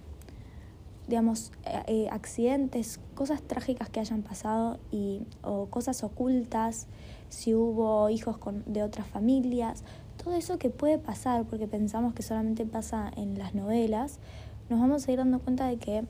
digamos, 1.06 1.52
eh, 1.64 1.82
eh, 1.87 2.08
accidentes, 2.11 3.00
cosas 3.14 3.42
trágicas 3.42 3.88
que 3.88 4.00
hayan 4.00 4.23
pasado 4.23 4.78
y, 4.90 5.23
o 5.42 5.66
cosas 5.66 6.04
ocultas, 6.04 6.87
si 7.28 7.54
hubo 7.54 8.08
hijos 8.11 8.38
con, 8.38 8.62
de 8.66 8.82
otras 8.82 9.06
familias, 9.06 9.85
todo 10.23 10.35
eso 10.35 10.58
que 10.58 10.70
puede 10.70 10.99
pasar, 10.99 11.44
porque 11.44 11.66
pensamos 11.66 12.12
que 12.14 12.23
solamente 12.23 12.66
pasa 12.66 13.11
en 13.16 13.38
las 13.38 13.54
novelas, 13.54 14.18
nos 14.68 14.80
vamos 14.80 15.08
a 15.08 15.12
ir 15.12 15.18
dando 15.18 15.38
cuenta 15.38 15.66
de 15.66 15.78
que 15.78 16.04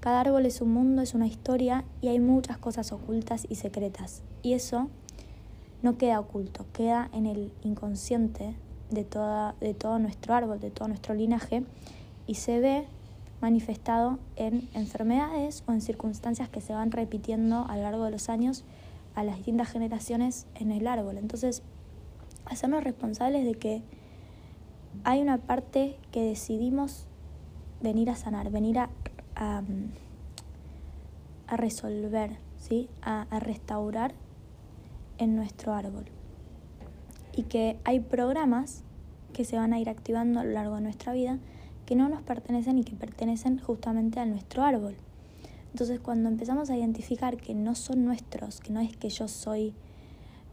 cada 0.00 0.20
árbol 0.20 0.46
es 0.46 0.60
un 0.60 0.72
mundo, 0.72 1.00
es 1.00 1.14
una 1.14 1.28
historia 1.28 1.84
y 2.00 2.08
hay 2.08 2.18
muchas 2.18 2.58
cosas 2.58 2.90
ocultas 2.90 3.46
y 3.48 3.54
secretas. 3.54 4.22
Y 4.42 4.54
eso 4.54 4.88
no 5.82 5.98
queda 5.98 6.20
oculto, 6.20 6.64
queda 6.72 7.10
en 7.12 7.26
el 7.26 7.52
inconsciente 7.62 8.54
de, 8.90 9.04
toda, 9.04 9.54
de 9.60 9.74
todo 9.74 9.98
nuestro 9.98 10.34
árbol, 10.34 10.60
de 10.60 10.70
todo 10.70 10.88
nuestro 10.88 11.14
linaje 11.14 11.64
y 12.26 12.36
se 12.36 12.60
ve 12.60 12.86
manifestado 13.40 14.18
en 14.36 14.68
enfermedades 14.74 15.64
o 15.66 15.72
en 15.72 15.80
circunstancias 15.80 16.48
que 16.48 16.60
se 16.60 16.72
van 16.72 16.92
repitiendo 16.92 17.66
a 17.68 17.76
lo 17.76 17.82
largo 17.82 18.04
de 18.04 18.12
los 18.12 18.28
años 18.28 18.64
a 19.14 19.24
las 19.24 19.36
distintas 19.36 19.68
generaciones 19.70 20.46
en 20.54 20.70
el 20.70 20.86
árbol. 20.86 21.18
Entonces, 21.18 21.62
hacernos 22.46 22.84
responsables 22.84 23.44
de 23.44 23.54
que 23.54 23.82
hay 25.04 25.20
una 25.20 25.38
parte 25.38 25.96
que 26.12 26.22
decidimos 26.22 27.06
venir 27.82 28.10
a 28.10 28.14
sanar, 28.14 28.50
venir 28.50 28.78
a, 28.78 28.90
a, 29.34 29.62
resolver, 31.56 32.38
¿sí? 32.58 32.88
a, 33.02 33.22
a 33.22 33.40
restaurar 33.40 34.14
en 35.22 35.36
nuestro 35.36 35.72
árbol. 35.72 36.04
Y 37.34 37.44
que 37.44 37.78
hay 37.84 38.00
programas 38.00 38.82
que 39.32 39.44
se 39.44 39.56
van 39.56 39.72
a 39.72 39.80
ir 39.80 39.88
activando 39.88 40.40
a 40.40 40.44
lo 40.44 40.52
largo 40.52 40.76
de 40.76 40.82
nuestra 40.82 41.12
vida 41.12 41.38
que 41.86 41.96
no 41.96 42.08
nos 42.08 42.22
pertenecen 42.22 42.78
y 42.78 42.84
que 42.84 42.94
pertenecen 42.94 43.58
justamente 43.58 44.20
a 44.20 44.26
nuestro 44.26 44.62
árbol. 44.62 44.94
Entonces 45.72 46.00
cuando 46.00 46.28
empezamos 46.28 46.70
a 46.70 46.76
identificar 46.76 47.38
que 47.38 47.54
no 47.54 47.74
son 47.74 48.04
nuestros, 48.04 48.60
que 48.60 48.72
no 48.72 48.80
es 48.80 48.96
que 48.96 49.08
yo 49.08 49.26
soy 49.26 49.72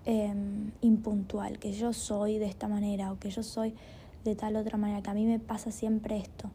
em, 0.06 0.72
impuntual, 0.82 1.60
que 1.60 1.74
yo 1.74 1.92
soy 1.94 2.38
de 2.38 2.46
esta 2.46 2.68
manera 2.68 3.12
o 3.12 3.20
que 3.20 3.30
yo 3.30 3.44
soy 3.44 3.74
de 4.24 4.36
tal 4.36 4.56
otra 4.56 4.78
manera, 4.78 5.02
que 5.02 5.10
a 5.10 5.14
mí 5.14 5.26
me 5.26 5.40
pasa 5.40 5.72
siempre 5.72 6.18
esto, 6.18 6.50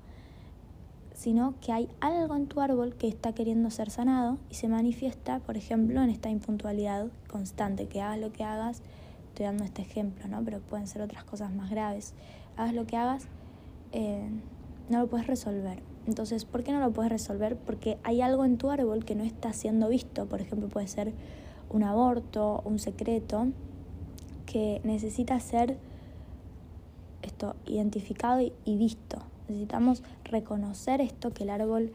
sino 1.15 1.55
que 1.61 1.73
hay 1.73 1.89
algo 2.01 2.37
en 2.37 2.47
tu 2.47 2.61
árbol 2.61 2.95
que 2.95 3.09
está 3.09 3.33
queriendo 3.33 3.71
ser 3.71 3.91
sanado 3.91 4.39
y 4.51 4.55
se 4.55 4.69
manifiesta, 4.69 5.39
por 5.39 5.57
ejemplo, 5.57 6.03
en 6.03 6.11
esta 6.11 6.29
impuntualidad 6.29 7.07
constante, 7.29 7.87
que 7.87 8.03
hagas 8.03 8.19
lo 8.19 8.33
que 8.33 8.45
hagas, 8.45 8.83
estoy 9.29 9.47
dando 9.47 9.65
este 9.65 9.83
ejemplo, 9.83 10.29
¿no? 10.29 10.45
pero 10.45 10.61
pueden 10.61 10.87
ser 10.87 11.01
otras 11.01 11.25
cosas 11.25 11.53
más 11.53 11.71
graves, 11.71 12.15
hagas 12.57 12.75
lo 12.75 12.87
que 12.87 12.97
hagas, 12.97 13.29
eh, 13.93 14.29
no 14.91 14.99
lo 14.99 15.07
puedes 15.07 15.27
resolver. 15.27 15.83
Entonces, 16.07 16.45
¿por 16.45 16.63
qué 16.63 16.73
no 16.73 16.81
lo 16.81 16.93
puedes 16.93 17.11
resolver? 17.11 17.57
Porque 17.57 17.99
hay 18.03 18.21
algo 18.21 18.45
en 18.45 18.59
tu 18.59 18.71
árbol 18.71 19.05
que 19.05 19.15
no 19.15 19.25
está 19.25 19.53
siendo 19.55 19.89
visto. 19.89 20.27
Por 20.27 20.43
ejemplo, 20.43 20.69
puede 20.69 20.87
ser 20.87 21.15
un 21.71 21.83
aborto, 21.83 22.63
un 22.67 22.79
secreto, 22.79 23.47
que 24.45 24.81
necesita 24.85 25.41
ser 25.41 25.79
esto 27.23 27.57
identificado 27.67 28.41
y, 28.41 28.77
visto. 28.77 29.19
Necesitamos 29.49 30.03
reconocer 30.25 31.01
esto, 31.01 31.33
que 31.33 31.45
el 31.45 31.51
árbol, 31.51 31.93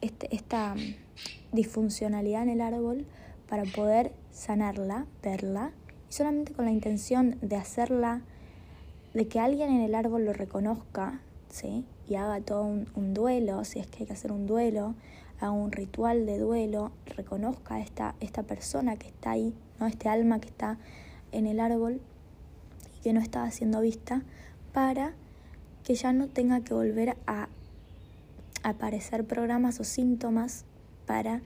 este, 0.00 0.34
esta 0.34 0.74
disfuncionalidad 1.52 2.42
en 2.42 2.50
el 2.50 2.60
árbol, 2.60 3.06
para 3.48 3.64
poder 3.64 4.12
sanarla, 4.30 5.06
verla, 5.22 5.72
y 6.08 6.12
solamente 6.12 6.52
con 6.52 6.64
la 6.64 6.72
intención 6.72 7.38
de 7.40 7.56
hacerla, 7.56 8.22
de 9.14 9.26
que 9.26 9.40
alguien 9.40 9.70
en 9.70 9.80
el 9.80 9.94
árbol 9.94 10.24
lo 10.24 10.32
reconozca, 10.32 11.20
¿sí? 11.48 11.84
y 12.08 12.14
haga 12.14 12.40
todo 12.40 12.62
un, 12.62 13.14
duelo, 13.14 13.64
si 13.64 13.78
es 13.78 13.86
que 13.86 14.00
hay 14.00 14.06
que 14.06 14.12
hacer 14.12 14.32
un 14.32 14.46
duelo, 14.46 14.94
haga 15.40 15.50
un 15.50 15.72
ritual 15.72 16.26
de 16.26 16.38
duelo, 16.38 16.90
reconozca 17.06 17.76
a 17.76 17.80
esta, 17.80 18.14
esta 18.20 18.42
persona 18.42 18.96
que 18.96 19.08
está 19.08 19.32
ahí, 19.32 19.54
¿no? 19.78 19.86
este 19.86 20.08
alma 20.08 20.40
que 20.40 20.48
está 20.48 20.78
en 21.32 21.46
el 21.46 21.60
árbol 21.60 22.00
y 22.96 23.02
que 23.02 23.12
no 23.12 23.20
estaba 23.20 23.50
siendo 23.50 23.80
vista, 23.80 24.22
para 24.72 25.14
que 25.88 25.94
ya 25.94 26.12
no 26.12 26.28
tenga 26.28 26.60
que 26.60 26.74
volver 26.74 27.16
a 27.26 27.48
aparecer 28.62 29.24
programas 29.24 29.80
o 29.80 29.84
síntomas 29.84 30.66
para 31.06 31.40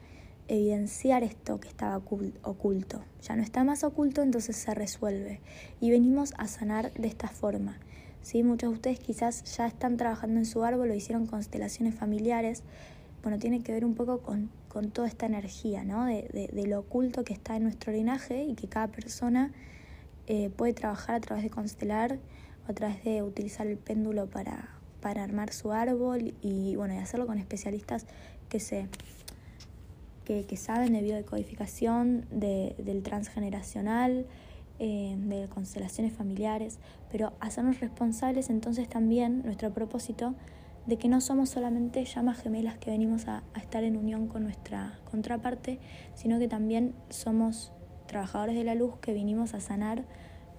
evidenciar 0.49 1.23
esto 1.23 1.61
que 1.61 1.69
estaba 1.69 1.95
oculto. 1.95 3.05
Ya 3.21 3.37
no 3.37 3.41
está 3.41 3.63
más 3.63 3.85
oculto, 3.85 4.21
entonces 4.21 4.57
se 4.57 4.73
resuelve. 4.73 5.39
Y 5.79 5.91
venimos 5.91 6.33
a 6.37 6.49
sanar 6.49 6.91
de 6.91 7.07
esta 7.07 7.29
forma. 7.29 7.77
¿sí? 8.21 8.43
Muchos 8.43 8.71
de 8.71 8.75
ustedes 8.75 8.99
quizás 8.99 9.45
ya 9.55 9.65
están 9.65 9.95
trabajando 9.95 10.39
en 10.39 10.45
su 10.45 10.61
árbol 10.65 10.91
o 10.91 10.93
hicieron 10.93 11.25
constelaciones 11.25 11.95
familiares. 11.95 12.63
Bueno, 13.21 13.39
tiene 13.39 13.63
que 13.63 13.71
ver 13.71 13.85
un 13.85 13.95
poco 13.95 14.19
con, 14.19 14.49
con 14.67 14.91
toda 14.91 15.07
esta 15.07 15.25
energía, 15.25 15.85
¿no? 15.85 16.03
De, 16.03 16.49
de, 16.51 16.67
lo 16.67 16.79
oculto 16.79 17.23
que 17.23 17.31
está 17.31 17.55
en 17.55 17.63
nuestro 17.63 17.93
linaje 17.93 18.43
y 18.43 18.55
que 18.55 18.67
cada 18.67 18.89
persona 18.89 19.53
eh, 20.27 20.49
puede 20.49 20.73
trabajar 20.73 21.15
a 21.15 21.21
través 21.21 21.45
de 21.45 21.49
constelar 21.49 22.19
a 22.67 22.73
través 22.73 23.03
de 23.03 23.23
utilizar 23.23 23.67
el 23.67 23.77
péndulo 23.77 24.29
para, 24.29 24.69
para 25.01 25.23
armar 25.23 25.51
su 25.51 25.71
árbol 25.71 26.33
y, 26.41 26.75
bueno, 26.75 26.93
y 26.93 26.97
hacerlo 26.97 27.27
con 27.27 27.37
especialistas 27.37 28.05
que 28.49 28.59
se 28.59 28.87
que, 30.25 30.45
que 30.45 30.55
saben 30.55 30.93
de 30.93 31.01
biodecodificación, 31.01 32.25
de, 32.31 32.75
del 32.77 33.03
transgeneracional, 33.03 34.25
eh, 34.79 35.15
de 35.17 35.47
constelaciones 35.49 36.13
familiares, 36.13 36.79
pero 37.11 37.33
hacernos 37.39 37.79
responsables 37.79 38.49
entonces 38.49 38.89
también 38.89 39.43
nuestro 39.43 39.71
propósito 39.71 40.33
de 40.87 40.97
que 40.97 41.07
no 41.07 41.21
somos 41.21 41.49
solamente 41.49 42.03
llamas 42.03 42.41
gemelas 42.41 42.77
que 42.77 42.89
venimos 42.89 43.27
a, 43.27 43.43
estar 43.55 43.83
en 43.83 43.95
unión 43.95 44.27
con 44.27 44.43
nuestra 44.43 44.99
contraparte, 45.09 45.79
sino 46.15 46.39
que 46.39 46.47
también 46.47 46.95
somos 47.09 47.71
trabajadores 48.07 48.55
de 48.55 48.63
la 48.63 48.75
luz 48.75 48.97
que 48.99 49.13
vinimos 49.13 49.53
a 49.53 49.61
sanar 49.61 50.05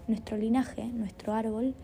nuestro 0.08 0.36
linaje, 0.36 0.84
nuestro 0.86 1.32
árbol, 1.32 1.74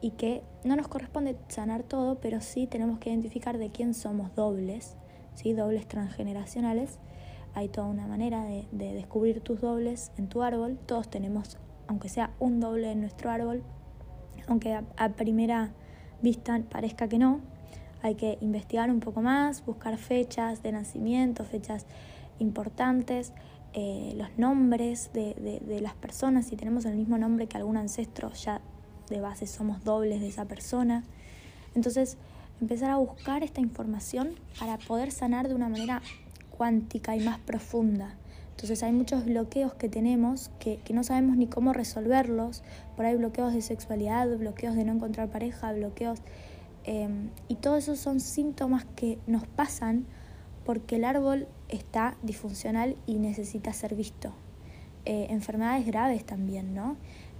y 0.00 0.10
que 0.12 0.42
no 0.64 0.76
nos 0.76 0.88
corresponde 0.88 1.36
sanar 1.48 1.82
todo, 1.82 2.20
pero 2.20 2.40
sí 2.40 2.66
tenemos 2.66 2.98
que 2.98 3.10
identificar 3.10 3.58
de 3.58 3.70
quién 3.70 3.94
somos 3.94 4.34
dobles, 4.34 4.96
¿sí? 5.34 5.54
dobles 5.54 5.88
transgeneracionales. 5.88 6.98
Hay 7.54 7.68
toda 7.68 7.86
una 7.86 8.06
manera 8.06 8.44
de, 8.44 8.66
de 8.72 8.92
descubrir 8.92 9.40
tus 9.40 9.60
dobles 9.60 10.12
en 10.18 10.28
tu 10.28 10.42
árbol. 10.42 10.78
Todos 10.86 11.08
tenemos 11.08 11.56
aunque 11.86 12.08
sea 12.08 12.30
un 12.38 12.60
doble 12.60 12.92
en 12.92 13.00
nuestro 13.00 13.30
árbol, 13.30 13.62
aunque 14.46 14.74
a, 14.74 15.08
primera 15.10 15.70
vista 16.22 16.60
parezca 16.70 17.08
que 17.08 17.18
no, 17.18 17.40
hay 18.02 18.14
que 18.14 18.38
investigar 18.40 18.90
un 18.90 19.00
poco 19.00 19.22
más, 19.22 19.64
buscar 19.64 19.96
fechas 19.96 20.62
de 20.62 20.72
nacimiento, 20.72 21.44
fechas 21.44 21.86
importantes, 22.38 23.32
eh, 23.74 24.14
los 24.16 24.28
nombres 24.38 25.10
de, 25.12 25.34
de, 25.34 25.80
las 25.80 25.94
personas, 25.94 26.46
si 26.46 26.56
tenemos 26.56 26.84
el 26.84 26.94
mismo 26.94 27.18
nombre 27.18 27.48
que 27.48 27.56
algún 27.56 27.76
ancestro, 27.76 28.32
ya 28.32 28.60
de 29.10 29.20
base 29.20 29.46
somos 29.46 29.82
dobles 29.82 30.20
de 30.20 30.28
esa 30.28 30.44
persona. 30.44 31.02
Entonces, 31.74 32.16
empezar 32.60 32.90
a 32.90 32.96
buscar 32.96 33.42
esta 33.42 33.60
información 33.60 34.34
para 34.60 34.78
poder 34.78 35.10
sanar 35.10 35.48
de 35.48 35.54
una 35.54 35.68
manera 35.68 36.02
cuántica 36.56 37.16
y 37.16 37.20
más 37.20 37.38
profunda. 37.40 38.14
Entonces 38.50 38.84
hay 38.84 38.92
muchos 38.92 39.24
bloqueos 39.24 39.74
que 39.74 39.88
tenemos 39.88 40.50
que, 40.60 40.78
no 40.90 41.02
sabemos 41.02 41.36
ni 41.36 41.48
cómo 41.48 41.72
resolverlos. 41.72 42.62
Por 42.94 43.04
ahí 43.04 43.16
bloqueos 43.16 43.52
de 43.52 43.60
sexualidad, 43.60 44.28
bloqueos 44.38 44.76
de 44.76 44.84
no 44.84 44.92
encontrar 44.92 45.28
pareja, 45.28 45.72
bloqueos... 45.72 46.20
Em, 46.86 47.30
y 47.48 47.56
todos 47.56 47.84
esos 47.84 47.98
son 47.98 48.20
síntomas 48.20 48.84
que 48.94 49.18
nos 49.26 49.46
pasan 49.46 50.06
porque 50.64 50.96
el 50.96 51.04
árbol 51.04 51.46
está 51.68 52.16
disfuncional 52.22 52.96
y 53.06 53.14
necesita 53.14 53.72
ser 53.72 53.94
visto. 53.94 54.32
Eh, 55.04 55.26
enfermedades 55.30 55.86
graves 55.86 56.24
también, 56.24 56.74
¿no? 56.74 56.96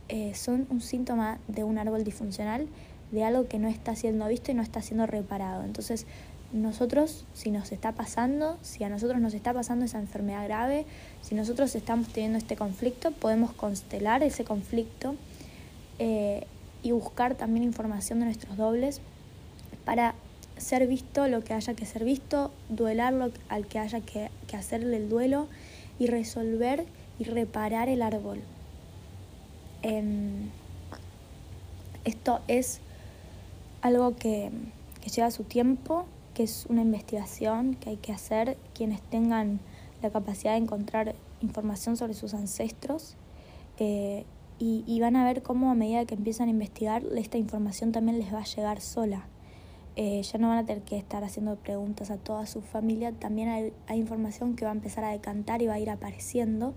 Eh, 0.08 0.34
son 0.34 0.66
un 0.70 0.80
síntoma 0.80 1.38
de 1.48 1.64
un 1.64 1.78
árbol 1.78 2.04
disfuncional, 2.04 2.68
de 3.10 3.24
algo 3.24 3.48
que 3.48 3.58
no 3.58 3.68
está 3.68 3.96
siendo 3.96 4.26
visto 4.28 4.50
y 4.50 4.54
no 4.54 4.62
está 4.62 4.82
siendo 4.82 5.06
reparado. 5.06 5.64
Entonces, 5.64 6.06
nosotros, 6.52 7.24
si 7.34 7.50
nos 7.50 7.72
está 7.72 7.92
pasando, 7.92 8.58
si 8.62 8.84
a 8.84 8.88
nosotros 8.88 9.20
nos 9.20 9.34
está 9.34 9.52
pasando 9.52 9.86
esa 9.86 9.98
enfermedad 9.98 10.44
grave, 10.44 10.86
si 11.22 11.34
nosotros 11.34 11.74
estamos 11.74 12.08
teniendo 12.08 12.38
este 12.38 12.54
conflicto, 12.54 13.10
podemos 13.10 13.52
constelar 13.52 14.22
ese 14.22 14.44
conflicto 14.44 15.16
eh, 15.98 16.46
y 16.82 16.92
buscar 16.92 17.34
también 17.34 17.64
información 17.64 18.20
de 18.20 18.26
nuestros 18.26 18.56
dobles 18.56 19.00
para 19.84 20.14
ser 20.56 20.86
visto 20.86 21.28
lo 21.28 21.42
que 21.42 21.54
haya 21.54 21.74
que 21.74 21.86
ser 21.86 22.04
visto, 22.04 22.50
duelarlo 22.68 23.30
al 23.48 23.66
que 23.66 23.78
haya 23.78 24.00
que, 24.00 24.30
que 24.46 24.56
hacerle 24.56 24.96
el 24.96 25.08
duelo 25.08 25.48
y 25.98 26.06
resolver 26.06 26.86
y 27.18 27.24
reparar 27.24 27.88
el 27.88 28.02
árbol. 28.02 28.40
Em, 29.82 30.48
esto 32.04 32.40
es 32.48 32.80
algo 33.82 34.16
que, 34.16 34.50
lleva 35.14 35.30
su 35.30 35.44
tiempo, 35.44 36.06
que 36.32 36.42
es 36.42 36.64
una 36.70 36.80
investigación 36.80 37.74
que 37.74 37.90
hay 37.90 37.96
que 37.98 38.12
hacer 38.12 38.56
quienes 38.74 39.02
tengan 39.02 39.60
la 40.02 40.10
capacidad 40.10 40.52
de 40.52 40.58
encontrar 40.58 41.14
información 41.42 41.98
sobre 41.98 42.14
sus 42.14 42.32
ancestros 42.32 43.14
eh, 43.78 44.24
y, 44.58 44.98
van 45.00 45.16
a 45.16 45.24
ver 45.24 45.42
cómo 45.42 45.70
a 45.70 45.74
medida 45.74 46.06
que 46.06 46.14
empiezan 46.14 46.48
a 46.48 46.50
investigar 46.52 47.02
esta 47.16 47.36
información 47.36 47.92
también 47.92 48.18
les 48.18 48.32
va 48.32 48.38
a 48.38 48.44
llegar 48.44 48.80
sola. 48.80 49.26
Eh, 49.96 50.22
ya 50.22 50.38
no 50.38 50.48
van 50.48 50.58
a 50.58 50.64
tener 50.64 50.82
que 50.82 50.96
estar 50.96 51.22
haciendo 51.22 51.56
preguntas 51.56 52.10
a 52.10 52.16
toda 52.16 52.46
su 52.46 52.62
familia, 52.62 53.12
también 53.12 53.48
hay, 53.48 53.72
hay 53.86 54.00
información 54.00 54.56
que 54.56 54.64
va 54.64 54.72
a 54.72 54.74
empezar 54.74 55.04
a 55.04 55.10
decantar 55.10 55.62
y 55.62 55.66
va 55.66 55.74
a 55.74 55.78
ir 55.78 55.90
apareciendo. 55.90 56.74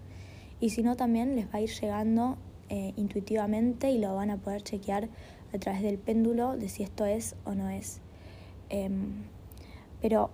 Y 0.59 0.69
si 0.71 0.83
no 0.83 0.95
también 0.95 1.35
les 1.35 1.47
va 1.47 1.57
a 1.57 1.61
ir 1.61 1.69
llegando 1.69 2.37
eh, 2.69 2.93
intuitivamente 2.97 3.91
y 3.91 3.97
lo 3.97 4.13
van 4.13 4.29
a 4.29 4.37
poder 4.37 4.61
chequear 4.61 5.07
a 5.53 5.57
través 5.57 5.81
del 5.81 5.97
péndulo 5.97 6.57
de 6.57 6.67
si 6.67 6.83
esto 6.83 7.05
es 7.05 7.35
o 7.45 7.55
no 7.55 7.69
es. 7.69 8.01
Em, 8.69 9.23
pero 10.01 10.31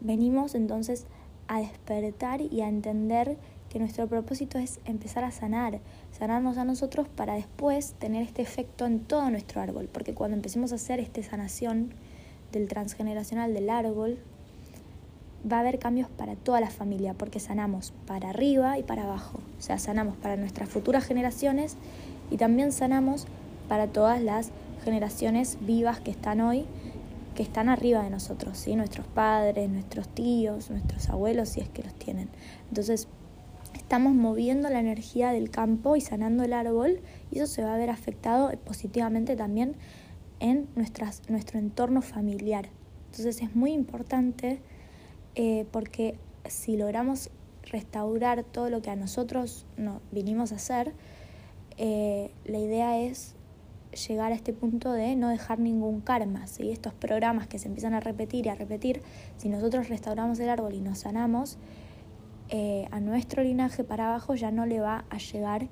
venimos 0.00 0.54
entonces 0.54 1.06
a 1.46 1.58
despertar 1.60 2.40
y 2.40 2.62
a 2.62 2.68
entender 2.68 3.36
que 3.68 3.78
nuestro 3.78 4.06
propósito 4.06 4.58
es 4.58 4.80
empezar 4.86 5.24
a 5.24 5.30
sanar, 5.30 5.80
sanarnos 6.10 6.56
a 6.56 6.64
nosotros 6.64 7.08
para 7.08 7.34
después 7.34 7.94
tener 7.98 8.22
este 8.22 8.40
efecto 8.40 8.86
en 8.86 9.00
todo 9.00 9.28
nuestro 9.30 9.60
árbol, 9.60 9.88
porque 9.92 10.14
cuando 10.14 10.36
empecemos 10.36 10.72
a 10.72 10.76
hacer 10.76 11.00
esta 11.00 11.22
sanación 11.22 11.92
del 12.58 12.68
transgeneracional 12.68 13.52
del 13.52 13.70
árbol, 13.70 14.18
va 15.50 15.58
a 15.58 15.60
haber 15.60 15.78
cambios 15.78 16.08
para 16.08 16.36
toda 16.36 16.60
la 16.60 16.70
familia, 16.70 17.14
porque 17.14 17.40
sanamos 17.40 17.92
para 18.06 18.30
arriba 18.30 18.78
y 18.78 18.82
para 18.82 19.04
abajo. 19.04 19.40
O 19.58 19.62
sea, 19.62 19.78
sanamos 19.78 20.16
para 20.16 20.36
nuestras 20.36 20.68
futuras 20.68 21.04
generaciones 21.04 21.76
y 22.30 22.36
también 22.36 22.72
sanamos 22.72 23.26
para 23.68 23.88
todas 23.88 24.22
las 24.22 24.50
generaciones 24.84 25.58
vivas 25.60 26.00
que 26.00 26.10
están 26.10 26.40
hoy, 26.40 26.64
que 27.34 27.42
están 27.42 27.68
arriba 27.68 28.02
de 28.02 28.10
nosotros, 28.10 28.56
¿sí? 28.56 28.76
nuestros 28.76 29.06
padres, 29.06 29.68
nuestros 29.68 30.08
tíos, 30.08 30.70
nuestros 30.70 31.08
abuelos, 31.08 31.50
si 31.50 31.60
es 31.60 31.68
que 31.68 31.82
los 31.82 31.94
tienen. 31.94 32.28
Entonces, 32.68 33.08
estamos 33.74 34.14
moviendo 34.14 34.70
la 34.70 34.80
energía 34.80 35.30
del 35.32 35.50
campo 35.50 35.96
y 35.96 36.00
sanando 36.00 36.44
el 36.44 36.52
árbol 36.52 37.00
y 37.30 37.38
eso 37.38 37.46
se 37.46 37.64
va 37.64 37.74
a 37.74 37.78
ver 37.78 37.90
afectado 37.90 38.50
positivamente 38.64 39.36
también 39.36 39.74
en 40.40 40.68
nuestras, 40.76 41.22
nuestro 41.28 41.58
entorno 41.58 42.02
familiar. 42.02 42.68
Entonces 43.06 43.42
es 43.42 43.54
muy 43.54 43.72
importante 43.72 44.60
eh, 45.34 45.66
porque 45.70 46.16
si 46.48 46.76
logramos 46.76 47.30
restaurar 47.62 48.44
todo 48.44 48.70
lo 48.70 48.82
que 48.82 48.90
a 48.90 48.96
nosotros 48.96 49.66
no, 49.76 50.00
vinimos 50.10 50.52
a 50.52 50.56
hacer, 50.56 50.92
eh, 51.76 52.30
la 52.44 52.58
idea 52.58 53.00
es 53.00 53.34
llegar 54.08 54.32
a 54.32 54.34
este 54.34 54.52
punto 54.52 54.92
de 54.92 55.16
no 55.16 55.28
dejar 55.28 55.60
ningún 55.60 56.00
karma. 56.00 56.46
¿sí? 56.46 56.70
Estos 56.70 56.92
programas 56.92 57.46
que 57.46 57.58
se 57.58 57.68
empiezan 57.68 57.94
a 57.94 58.00
repetir 58.00 58.46
y 58.46 58.48
a 58.48 58.54
repetir, 58.54 59.00
si 59.36 59.48
nosotros 59.48 59.88
restauramos 59.88 60.38
el 60.40 60.48
árbol 60.48 60.74
y 60.74 60.80
nos 60.80 60.98
sanamos, 60.98 61.56
eh, 62.48 62.86
a 62.90 63.00
nuestro 63.00 63.42
linaje 63.42 63.84
para 63.84 64.08
abajo 64.08 64.34
ya 64.34 64.50
no 64.50 64.66
le 64.66 64.80
va 64.80 65.04
a 65.08 65.18
llegar 65.18 65.68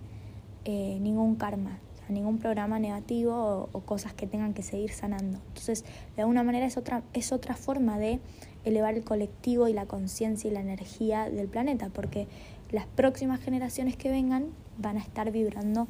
ningún 0.64 1.34
karma, 1.34 1.80
ningún 2.12 2.38
programa 2.38 2.78
negativo 2.78 3.34
o, 3.34 3.68
o, 3.72 3.80
cosas 3.80 4.12
que 4.12 4.26
tengan 4.26 4.54
que 4.54 4.62
seguir 4.62 4.92
sanando. 4.92 5.38
Entonces, 5.48 5.84
de 6.16 6.22
alguna 6.22 6.42
manera 6.42 6.66
es 6.66 6.76
otra, 6.76 7.02
es 7.12 7.32
otra 7.32 7.56
forma 7.56 7.98
de 7.98 8.20
elevar 8.64 8.94
el 8.94 9.04
colectivo 9.04 9.68
y 9.68 9.72
la 9.72 9.86
conciencia 9.86 10.50
y 10.50 10.54
la 10.54 10.60
energía 10.60 11.28
del 11.28 11.48
planeta, 11.48 11.88
porque 11.88 12.28
las 12.70 12.86
próximas 12.86 13.40
generaciones 13.40 13.96
que 13.96 14.10
vengan 14.10 14.46
van 14.78 14.96
a 14.96 15.00
estar 15.00 15.30
vibrando 15.30 15.88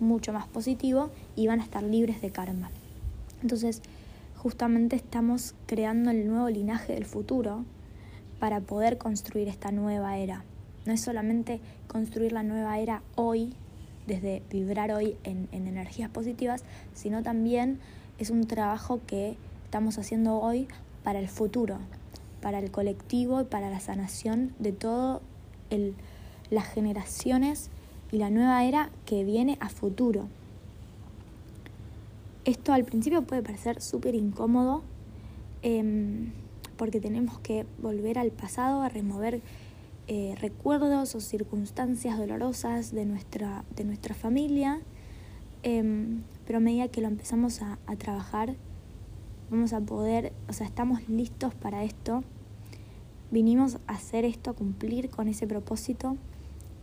mucho 0.00 0.32
más 0.32 0.46
positivo 0.46 1.10
y 1.36 1.46
van 1.46 1.60
a 1.60 1.64
estar 1.64 1.82
libres 1.82 2.20
de 2.20 2.30
karma. 2.30 2.70
Entonces, 3.42 3.82
justamente 4.36 4.96
estamos 4.96 5.54
creando 5.66 6.10
el 6.10 6.26
nuevo 6.26 6.48
linaje 6.48 6.94
del 6.94 7.04
futuro 7.04 7.64
para 8.38 8.60
poder 8.60 8.98
construir 8.98 9.48
esta 9.48 9.70
nueva 9.70 10.18
era. 10.18 10.44
No 10.84 10.92
es 10.92 11.00
solamente 11.00 11.60
construir 11.86 12.32
la 12.32 12.42
nueva 12.42 12.78
era 12.78 13.02
hoy, 13.14 13.54
desde 14.06 14.42
vibrar 14.50 14.92
hoy 14.92 15.16
en, 15.24 15.48
en 15.52 15.66
energías 15.66 16.10
positivas, 16.10 16.64
sino 16.94 17.22
también 17.22 17.78
es 18.18 18.30
un 18.30 18.46
trabajo 18.46 19.00
que 19.06 19.36
estamos 19.64 19.98
haciendo 19.98 20.38
hoy 20.38 20.68
para 21.02 21.18
el 21.18 21.28
futuro, 21.28 21.78
para 22.40 22.58
el 22.58 22.70
colectivo 22.70 23.40
y 23.40 23.44
para 23.44 23.70
la 23.70 23.80
sanación 23.80 24.54
de 24.58 24.72
todas 24.72 25.20
las 26.50 26.66
generaciones 26.68 27.70
y 28.10 28.18
la 28.18 28.28
nueva 28.28 28.64
era 28.64 28.90
que 29.06 29.24
viene 29.24 29.56
a 29.60 29.70
futuro. 29.70 30.28
Esto 32.44 32.72
al 32.72 32.84
principio 32.84 33.22
puede 33.22 33.42
parecer 33.42 33.80
súper 33.80 34.14
incómodo 34.14 34.82
em, 35.62 36.32
porque 36.76 37.00
tenemos 37.00 37.38
que 37.38 37.64
volver 37.80 38.18
al 38.18 38.30
pasado 38.30 38.82
a 38.82 38.88
remover 38.88 39.40
eh, 40.14 40.34
recuerdos 40.38 41.14
o 41.14 41.20
circunstancias 41.20 42.18
dolorosas 42.18 42.92
de 42.92 43.06
nuestra, 43.06 43.64
de 43.74 43.84
nuestra 43.84 44.14
familia, 44.14 44.82
em, 45.62 46.20
pero 46.46 46.58
a 46.58 46.60
medida 46.60 46.88
que 46.88 47.00
lo 47.00 47.08
empezamos 47.08 47.62
a 47.62 47.78
trabajar, 47.96 48.54
vamos 49.50 49.72
a 49.72 49.80
poder, 49.80 50.34
o 50.50 50.52
sea, 50.52 50.66
estamos 50.66 51.08
listos 51.08 51.54
para 51.54 51.82
esto. 51.82 52.24
Vinimos 53.30 53.78
a 53.86 53.94
hacer 53.94 54.26
esto, 54.26 54.50
a 54.50 54.52
cumplir 54.52 55.08
con 55.08 55.28
ese 55.28 55.46
propósito 55.46 56.18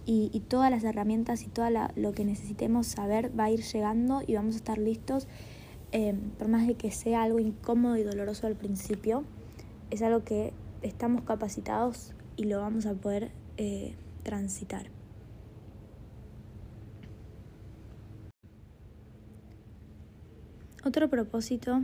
y, 0.08 0.42
todas 0.48 0.72
las 0.72 0.84
herramientas 0.84 1.44
y 1.44 1.50
todo 1.50 1.68
lo 1.96 2.14
que 2.14 2.26
necesitemos 2.26 2.88
saber 2.88 3.32
va 3.40 3.44
a 3.44 3.52
ir 3.52 3.62
llegando 3.62 4.24
y 4.26 4.34
vamos 4.34 4.56
a 4.56 4.58
estar 4.58 4.80
listos, 4.80 5.28
eh, 5.92 6.16
por 6.40 6.48
más 6.48 6.66
de 6.66 6.74
que 6.74 6.90
sea 6.90 7.22
algo 7.22 7.38
incómodo 7.38 7.96
y 7.96 8.02
doloroso 8.02 8.48
al 8.48 8.56
principio, 8.56 9.24
es 9.92 10.02
algo 10.02 10.24
que 10.24 10.52
estamos 10.82 11.22
capacitados 11.22 12.16
y 12.40 12.46
lo 12.46 12.62
vamos 12.62 12.86
a 12.86 12.94
poder 12.94 13.34
eh, 13.58 13.98
transitar. 14.24 14.90
Otro 20.86 21.10
propósito 21.10 21.82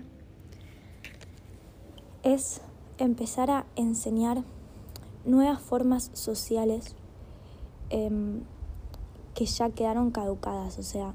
es 2.24 2.62
empezar 2.98 3.52
a 3.52 3.65
enseñar 3.76 4.44
nuevas 5.26 5.60
formas 5.60 6.10
sociales 6.13 6.96
em, 7.89 8.39
que 9.34 9.48
ya 9.48 9.72
quedaron 9.72 10.10
caducadas. 10.12 10.80
O 10.80 10.84
sea, 10.84 11.13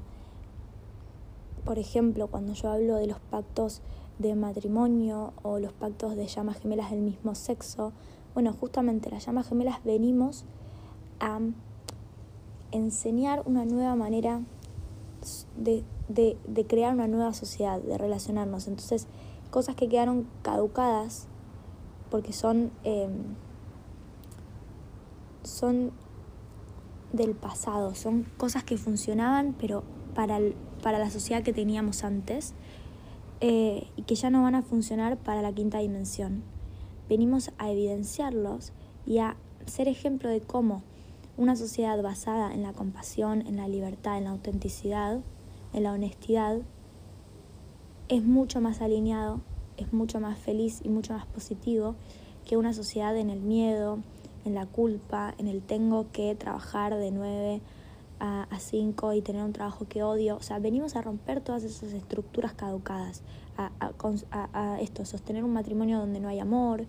por 1.65 1.79
ejemplo, 1.79 2.27
cuando 2.27 2.53
yo 2.53 2.69
hablo 2.69 2.97
de 2.97 3.07
los 3.07 3.19
pactos 3.19 3.81
de 4.19 4.35
matrimonio 4.35 5.33
o 5.41 5.57
los 5.57 5.73
pactos 5.73 6.15
de 6.15 6.27
llamas 6.27 6.59
gemelas 6.59 6.91
del 6.91 7.01
mismo 7.01 7.33
sexo, 7.33 7.91
bueno, 8.33 8.53
justamente 8.53 9.09
las 9.09 9.25
llamas 9.25 9.47
gemelas 9.47 9.83
venimos 9.83 10.45
a 11.19 11.39
enseñar 12.71 13.43
una 13.45 13.65
nueva 13.65 13.95
manera 13.95 14.41
de, 15.57 15.83
de 16.09 16.65
crear 16.65 16.93
una 16.93 17.07
nueva 17.07 17.33
sociedad, 17.33 17.79
de 17.79 17.97
relacionarnos. 17.97 18.67
Entonces, 18.67 19.07
cosas 19.51 19.75
que 19.75 19.87
quedaron 19.87 20.27
caducadas 20.41 21.27
porque 22.09 22.33
son, 22.33 22.71
em, 22.83 23.35
son 25.43 25.91
del 27.13 27.35
pasado, 27.35 27.95
son 27.95 28.25
cosas 28.37 28.63
que 28.63 28.77
funcionaban 28.77 29.53
pero 29.59 29.83
para, 30.15 30.39
para 30.83 30.99
la 30.99 31.09
sociedad 31.09 31.43
que 31.43 31.53
teníamos 31.53 32.03
antes. 32.03 32.53
eh, 33.43 33.87
y 33.95 34.03
que 34.03 34.13
ya 34.13 34.29
no 34.29 34.43
van 34.43 34.53
a 34.53 34.61
funcionar 34.61 35.17
para 35.17 35.41
la 35.41 35.51
quinta 35.51 35.79
dimensión. 35.79 36.43
Venimos 37.11 37.51
a 37.57 37.69
evidenciarlos 37.69 38.71
y 39.05 39.17
a 39.17 39.35
ser 39.65 39.89
ejemplo 39.89 40.29
de 40.29 40.39
cómo 40.39 40.81
una 41.35 41.57
sociedad 41.57 42.01
basada 42.01 42.53
en 42.53 42.63
la 42.63 42.71
compasión, 42.71 43.45
en 43.45 43.57
la 43.57 43.67
libertad, 43.67 44.17
en 44.17 44.23
la 44.23 44.29
autenticidad, 44.29 45.19
en 45.73 45.83
la 45.83 45.91
honestidad, 45.91 46.61
es 48.07 48.23
mucho 48.23 48.61
más 48.61 48.79
alineado, 48.79 49.41
es 49.75 49.91
mucho 49.91 50.21
más 50.21 50.39
feliz 50.39 50.79
y 50.85 50.87
mucho 50.87 51.11
más 51.11 51.25
positivo 51.25 51.95
que 52.45 52.55
una 52.55 52.71
sociedad 52.71 53.17
en 53.17 53.29
el 53.29 53.41
miedo, 53.41 53.99
en 54.45 54.55
la 54.55 54.65
culpa, 54.65 55.35
en 55.37 55.49
el 55.49 55.61
tengo 55.61 56.13
que 56.13 56.33
trabajar 56.35 56.95
de 56.95 57.11
9 57.11 57.59
a, 58.21 58.59
5 58.59 59.13
y 59.13 59.21
tener 59.21 59.43
un 59.43 59.51
trabajo 59.51 59.87
que 59.89 60.03
odio. 60.03 60.37
O 60.37 60.41
sea, 60.41 60.59
venimos 60.59 60.95
a 60.95 61.01
romper 61.01 61.41
todas 61.41 61.63
esas 61.63 61.91
estructuras 61.91 62.53
caducadas, 62.53 63.23
a, 63.57 63.71
a, 64.31 64.79
esto, 64.79 65.05
sostener 65.05 65.43
un 65.43 65.53
matrimonio 65.53 65.97
donde 65.97 66.19
no 66.19 66.29
hay 66.29 66.39
amor, 66.39 66.85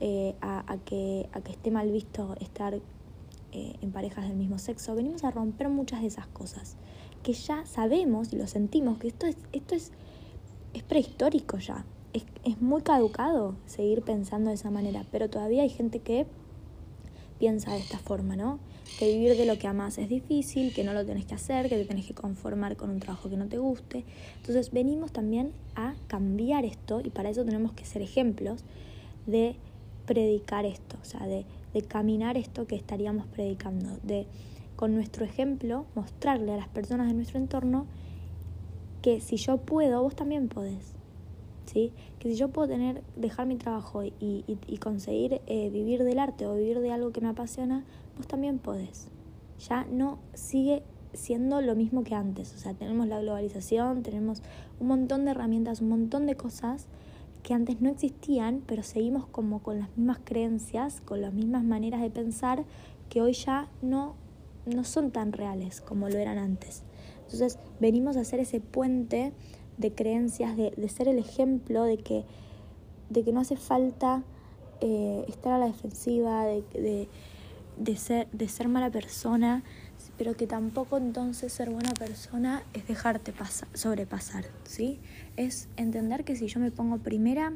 eh, 0.00 0.34
a, 0.40 0.78
que, 0.86 1.28
a 1.32 1.42
que 1.42 1.52
esté 1.52 1.70
mal 1.70 1.90
visto 1.92 2.34
estar 2.40 2.74
eh, 2.74 3.76
en 3.80 3.92
parejas 3.92 4.26
del 4.26 4.36
mismo 4.36 4.58
sexo. 4.58 4.94
Venimos 4.94 5.22
a 5.24 5.30
romper 5.30 5.68
muchas 5.68 6.00
de 6.00 6.06
esas 6.06 6.26
cosas 6.28 6.76
que 7.22 7.34
ya 7.34 7.66
sabemos 7.66 8.32
y 8.32 8.36
lo 8.36 8.46
sentimos, 8.46 8.98
que 8.98 9.08
esto 9.08 9.26
es, 9.26 9.36
esto 9.52 9.74
es, 9.74 9.92
es 10.72 10.82
prehistórico 10.82 11.58
ya. 11.58 11.84
Es, 12.14 12.24
es 12.44 12.60
muy 12.62 12.80
caducado 12.80 13.54
seguir 13.66 14.00
pensando 14.00 14.48
de 14.48 14.54
esa 14.54 14.70
manera, 14.70 15.04
pero 15.12 15.28
todavía 15.28 15.62
hay 15.62 15.68
gente 15.68 16.00
que 16.00 16.26
piensa 17.40 17.72
de 17.72 17.78
esta 17.78 17.98
forma, 17.98 18.36
¿no? 18.36 18.60
Que 18.98 19.12
vivir 19.12 19.36
de 19.36 19.46
lo 19.46 19.58
que 19.58 19.66
amas 19.66 19.98
es 19.98 20.08
difícil, 20.08 20.72
que 20.74 20.84
no 20.84 20.92
lo 20.92 21.04
tenés 21.04 21.24
que 21.24 21.34
hacer, 21.34 21.68
que 21.68 21.76
te 21.76 21.86
tenés 21.86 22.06
que 22.06 22.14
conformar 22.14 22.76
con 22.76 22.90
un 22.90 23.00
trabajo 23.00 23.30
que 23.30 23.36
no 23.36 23.48
te 23.48 23.58
guste. 23.58 24.04
Entonces 24.36 24.70
venimos 24.70 25.10
también 25.10 25.52
a 25.74 25.94
cambiar 26.06 26.64
esto 26.64 27.00
y 27.02 27.10
para 27.10 27.30
eso 27.30 27.44
tenemos 27.44 27.72
que 27.72 27.84
ser 27.86 28.02
ejemplos 28.02 28.62
de 29.26 29.56
predicar 30.06 30.66
esto, 30.66 30.96
o 31.00 31.04
sea, 31.04 31.26
de, 31.26 31.46
de 31.72 31.82
caminar 31.82 32.36
esto 32.36 32.66
que 32.66 32.76
estaríamos 32.76 33.26
predicando, 33.26 33.98
de 34.02 34.26
con 34.76 34.94
nuestro 34.94 35.24
ejemplo 35.24 35.86
mostrarle 35.94 36.52
a 36.52 36.56
las 36.56 36.68
personas 36.68 37.08
de 37.08 37.14
nuestro 37.14 37.38
entorno 37.38 37.86
que 39.02 39.20
si 39.20 39.36
yo 39.36 39.56
puedo, 39.58 40.02
vos 40.02 40.14
también 40.14 40.48
podés. 40.48 40.99
¿Sí? 41.70 41.92
Que 42.18 42.30
si 42.30 42.34
yo 42.34 42.48
puedo 42.48 42.66
tener, 42.66 43.04
dejar 43.14 43.46
mi 43.46 43.54
trabajo 43.54 44.02
y, 44.02 44.12
y, 44.18 44.78
conseguir 44.78 45.40
eh, 45.46 45.70
vivir 45.70 46.02
del 46.02 46.18
arte 46.18 46.44
o 46.46 46.56
vivir 46.56 46.80
de 46.80 46.90
algo 46.90 47.12
que 47.12 47.20
me 47.20 47.28
apasiona, 47.28 47.84
vos 48.16 48.26
también 48.26 48.58
podés. 48.58 49.06
Ya 49.68 49.84
no 49.84 50.18
sigue 50.34 50.82
siendo 51.12 51.60
lo 51.60 51.76
mismo 51.76 52.02
que 52.02 52.16
antes. 52.16 52.52
O 52.56 52.58
sea, 52.58 52.74
tenemos 52.74 53.06
la 53.06 53.20
globalización, 53.20 54.02
tenemos 54.02 54.42
un 54.80 54.88
montón 54.88 55.24
de 55.24 55.30
herramientas, 55.30 55.80
un 55.80 55.90
montón 55.90 56.26
de 56.26 56.34
cosas 56.34 56.88
que 57.44 57.54
antes 57.54 57.80
no 57.80 57.88
existían, 57.88 58.64
pero 58.66 58.82
seguimos 58.82 59.26
como 59.26 59.62
con 59.62 59.78
las 59.78 59.96
mismas 59.96 60.18
creencias, 60.24 61.00
con 61.00 61.22
las 61.22 61.32
mismas 61.32 61.62
maneras 61.62 62.00
de 62.00 62.10
pensar 62.10 62.64
que 63.08 63.22
hoy 63.22 63.32
ya 63.32 63.68
no, 63.80 64.16
no 64.66 64.82
son 64.82 65.12
tan 65.12 65.32
reales 65.32 65.80
como 65.80 66.08
lo 66.08 66.18
eran 66.18 66.38
antes. 66.38 66.82
Entonces 67.24 67.60
venimos 67.78 68.16
a 68.16 68.22
hacer 68.22 68.40
ese 68.40 68.60
puente 68.60 69.32
de 69.80 69.92
creencias, 69.92 70.56
de, 70.56 70.72
de 70.76 70.88
ser 70.88 71.08
el 71.08 71.18
ejemplo 71.18 71.84
de 71.84 71.96
que, 71.96 72.24
de 73.08 73.24
que 73.24 73.32
no 73.32 73.40
hace 73.40 73.56
falta 73.56 74.22
eh, 74.80 75.24
estar 75.26 75.54
a 75.54 75.58
la 75.58 75.66
defensiva, 75.66 76.44
de, 76.44 76.62
de, 76.74 77.08
de, 77.78 77.96
ser, 77.96 78.28
de 78.30 78.48
ser 78.48 78.68
mala 78.68 78.90
persona, 78.90 79.62
pero 80.18 80.36
que 80.36 80.46
tampoco 80.46 80.98
entonces 80.98 81.52
ser 81.52 81.70
buena 81.70 81.92
persona 81.92 82.62
es 82.74 82.86
dejarte 82.86 83.32
sobrepasar, 83.74 84.44
¿sí? 84.64 85.00
Es 85.36 85.68
entender 85.76 86.24
que 86.24 86.36
si 86.36 86.46
yo 86.46 86.60
me 86.60 86.70
pongo 86.70 86.98
primera, 86.98 87.54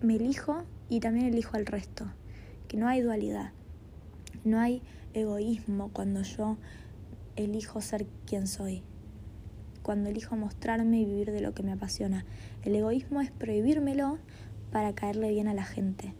me 0.00 0.16
elijo 0.16 0.62
y 0.88 1.00
también 1.00 1.26
elijo 1.26 1.56
al 1.56 1.66
resto, 1.66 2.06
que 2.68 2.76
no 2.76 2.88
hay 2.88 3.00
dualidad, 3.00 3.52
no 4.44 4.60
hay 4.60 4.82
egoísmo 5.14 5.90
cuando 5.92 6.22
yo 6.22 6.56
elijo 7.36 7.80
ser 7.80 8.06
quien 8.26 8.46
soy, 8.46 8.82
cuando 9.90 10.08
elijo 10.08 10.36
mostrarme 10.36 11.00
y 11.00 11.04
vivir 11.04 11.32
de 11.32 11.40
lo 11.40 11.52
que 11.52 11.64
me 11.64 11.72
apasiona. 11.72 12.24
El 12.62 12.76
egoísmo 12.76 13.22
es 13.22 13.32
prohibírmelo 13.32 14.20
para 14.70 14.94
caerle 14.94 15.30
bien 15.30 15.48
a 15.48 15.52
la 15.52 15.64
gente. 15.64 16.14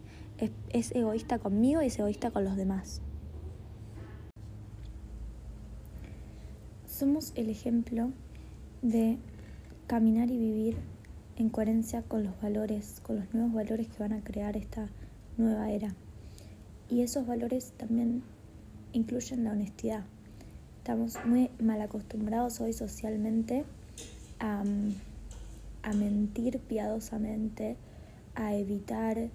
Es, 0.73 0.93
egoísta 0.93 1.39
conmigo 1.39 1.81
y 1.81 1.85
es 1.85 1.97
egoísta 1.97 2.31
con 2.31 2.43
los 2.43 2.57
demás. 2.57 3.01
Somos 6.85 7.31
el 7.37 7.49
ejemplo 7.49 8.11
de 8.81 9.17
caminar 9.87 10.29
y 10.29 10.37
vivir 10.37 10.75
en 11.37 11.47
coherencia 11.47 12.01
con 12.01 12.25
los 12.25 12.41
valores, 12.41 12.99
con 12.99 13.15
los 13.15 13.33
nuevos 13.33 13.53
valores 13.53 13.87
que 13.87 13.99
van 13.99 14.11
a 14.11 14.21
crear 14.21 14.57
esta 14.57 14.89
nueva 15.37 15.71
era. 15.71 15.95
Y 16.89 17.03
esos 17.03 17.25
valores 17.25 17.71
también 17.77 18.21
incluyen 18.91 19.45
la 19.45 19.53
honestidad. 19.53 20.03
Estamos 20.81 21.23
muy 21.25 21.51
mal 21.59 21.79
acostumbrados 21.79 22.59
hoy 22.59 22.73
socialmente 22.73 23.65
a, 24.39 24.63
mentir 25.93 26.57
piadosamente, 26.57 27.77
a 28.33 28.55
evitar, 28.55 29.29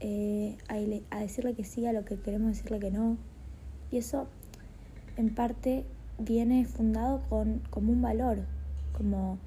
eh, 0.00 0.58
a, 0.68 0.74
a 1.16 1.20
decirle 1.20 1.54
que 1.54 1.64
sí 1.64 1.86
a 1.86 1.94
lo 1.94 2.04
que 2.04 2.16
queremos 2.16 2.48
decirle 2.48 2.80
que 2.80 2.90
no. 2.90 3.16
Y 3.90 3.96
eso 3.96 4.26
en 5.16 5.34
parte 5.34 5.86
viene 6.18 6.66
fundado 6.66 7.22
con, 7.30 7.62
como 7.70 7.90
un 7.90 8.02
valor, 8.02 8.40
como 8.94 9.38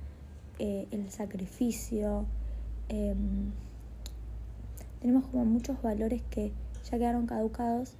eh, 0.57 0.87
el 0.89 1.11
sacrificio. 1.11 2.25
Em, 2.89 3.51
tenemos 5.01 5.27
como 5.27 5.45
muchos 5.45 5.79
valores 5.83 6.23
que 6.31 6.51
ya 6.89 6.97
quedaron 6.97 7.27
caducados 7.27 7.93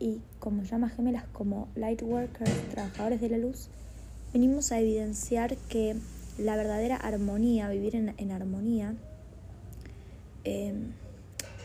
y 0.00 0.20
como 0.38 0.64
llamas 0.64 0.94
gemelas, 0.96 1.24
como 1.32 1.68
light 1.76 2.02
workers, 2.02 2.50
trabajadores 2.70 3.20
de 3.20 3.28
la 3.28 3.38
luz, 3.38 3.68
venimos 4.32 4.72
a 4.72 4.80
evidenciar 4.80 5.56
que 5.68 5.94
la 6.38 6.56
verdadera 6.56 6.96
armonía, 6.96 7.68
vivir 7.68 7.94
en, 7.94 8.30
armonía, 8.32 8.94
em, 10.44 10.92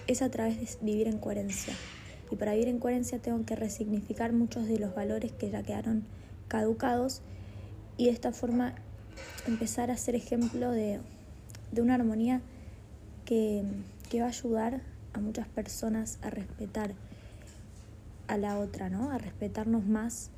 es 0.08 0.21
a 0.21 0.30
través 0.30 0.60
de 0.60 0.86
vivir 0.86 1.08
en 1.08 1.17
coherencia. 1.17 1.74
Y 2.30 2.36
para 2.36 2.54
vivir 2.54 2.67
en 2.67 2.80
coherencia 2.80 3.19
tengo 3.19 3.43
que 3.45 3.56
resignificar 3.56 4.34
muchos 4.34 4.67
de 4.67 4.80
los 4.80 4.93
valores 4.93 5.32
que 5.32 5.50
ya 5.50 5.63
quedaron 5.63 6.04
caducados 6.48 7.21
y 7.98 8.06
de 8.06 8.12
esta 8.12 8.32
forma 8.32 8.76
empezar 9.48 9.91
a 9.91 9.98
ser 9.98 10.15
ejemplo 10.15 10.71
de, 10.71 11.00
una 11.78 11.95
armonía 11.95 12.41
que, 13.26 13.63
va 14.15 14.26
a 14.26 14.28
ayudar 14.28 14.82
a 15.13 15.19
muchas 15.19 15.48
personas 15.48 16.19
a 16.21 16.30
respetar 16.30 16.93
a 18.27 18.38
la 18.38 18.59
otra, 18.59 18.89
¿no? 18.89 19.11
A 19.11 19.17
respetarnos 19.17 19.85
más 19.85 20.29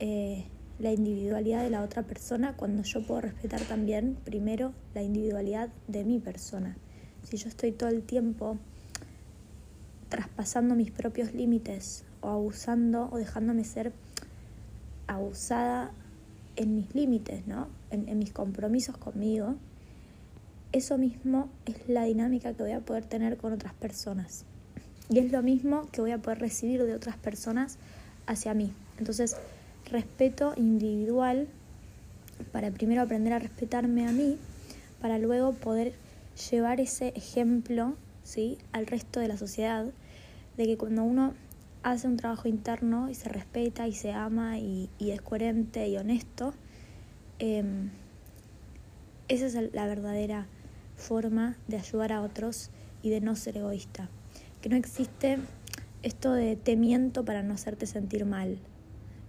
eh, 0.00 0.44
la 0.78 0.92
individualidad 0.92 1.62
de 1.62 1.70
la 1.70 1.82
otra 1.82 2.02
persona 2.02 2.54
cuando 2.56 2.82
yo 2.82 3.06
puedo 3.06 3.20
respetar 3.20 3.60
también 3.62 4.16
primero 4.24 4.72
la 4.94 5.02
individualidad 5.02 5.70
de 5.88 6.04
mi 6.04 6.18
persona. 6.18 6.76
Si 7.24 7.36
yo 7.36 7.48
estoy 7.48 7.72
todo 7.72 7.88
el 7.88 8.02
tiempo 8.02 8.58
traspasando 10.08 10.74
mis 10.74 10.90
propios 10.90 11.34
límites 11.34 12.04
o 12.20 12.28
abusando 12.28 13.08
o 13.12 13.18
dejándome 13.18 13.64
ser 13.64 13.92
abusada 15.06 15.90
en 16.56 16.74
mis 16.74 16.94
límites, 16.94 17.46
¿no? 17.46 17.68
En, 17.90 18.18
mis 18.18 18.32
compromisos 18.32 18.96
conmigo, 18.96 19.56
eso 20.72 20.98
mismo 20.98 21.48
es 21.66 21.88
la 21.88 22.04
dinámica 22.04 22.52
que 22.52 22.62
voy 22.62 22.72
a 22.72 22.80
poder 22.80 23.04
tener 23.04 23.36
con 23.36 23.52
otras 23.52 23.74
personas. 23.74 24.44
Y 25.10 25.18
es 25.18 25.32
lo 25.32 25.42
mismo 25.42 25.88
que 25.90 26.00
voy 26.00 26.10
a 26.10 26.18
poder 26.18 26.38
recibir 26.38 26.84
de 26.84 26.94
otras 26.94 27.16
personas 27.16 27.78
hacia 28.26 28.52
mí. 28.54 28.72
Entonces, 28.98 29.36
respeto 29.90 30.52
individual 30.56 31.48
para 32.52 32.70
primero 32.70 33.02
aprender 33.02 33.32
a 33.32 33.38
respetarme 33.38 34.06
a 34.06 34.12
mí, 34.12 34.36
para 35.00 35.18
luego 35.18 35.52
poder 35.52 35.94
llevar 36.50 36.80
ese 36.80 37.08
ejemplo 37.16 37.94
¿sí? 38.22 38.58
al 38.72 38.86
resto 38.86 39.20
de 39.20 39.28
la 39.28 39.36
sociedad, 39.36 39.86
de 40.56 40.66
que 40.66 40.76
cuando 40.76 41.04
uno 41.04 41.34
hace 41.82 42.06
un 42.06 42.16
trabajo 42.16 42.48
interno 42.48 43.08
y 43.08 43.14
se 43.14 43.28
respeta 43.28 43.86
y 43.86 43.94
se 43.94 44.12
ama 44.12 44.58
y, 44.58 44.90
es 44.98 45.20
coherente 45.22 45.88
y 45.88 45.96
honesto, 45.96 46.52
em, 47.38 47.90
esa 49.28 49.46
es 49.46 49.72
la 49.72 49.86
verdadera 49.86 50.46
forma 50.96 51.56
de 51.68 51.78
ayudar 51.78 52.12
a 52.12 52.22
otros 52.22 52.70
y 53.02 53.10
de 53.10 53.20
no 53.20 53.36
ser 53.36 53.58
egoísta. 53.58 54.08
No 54.68 54.76
existe 54.76 55.38
esto 56.02 56.34
de 56.34 56.54
te 56.54 56.76
miento 56.76 57.24
para 57.24 57.42
no 57.42 57.54
hacerte 57.54 57.86
sentir 57.86 58.26
mal. 58.26 58.58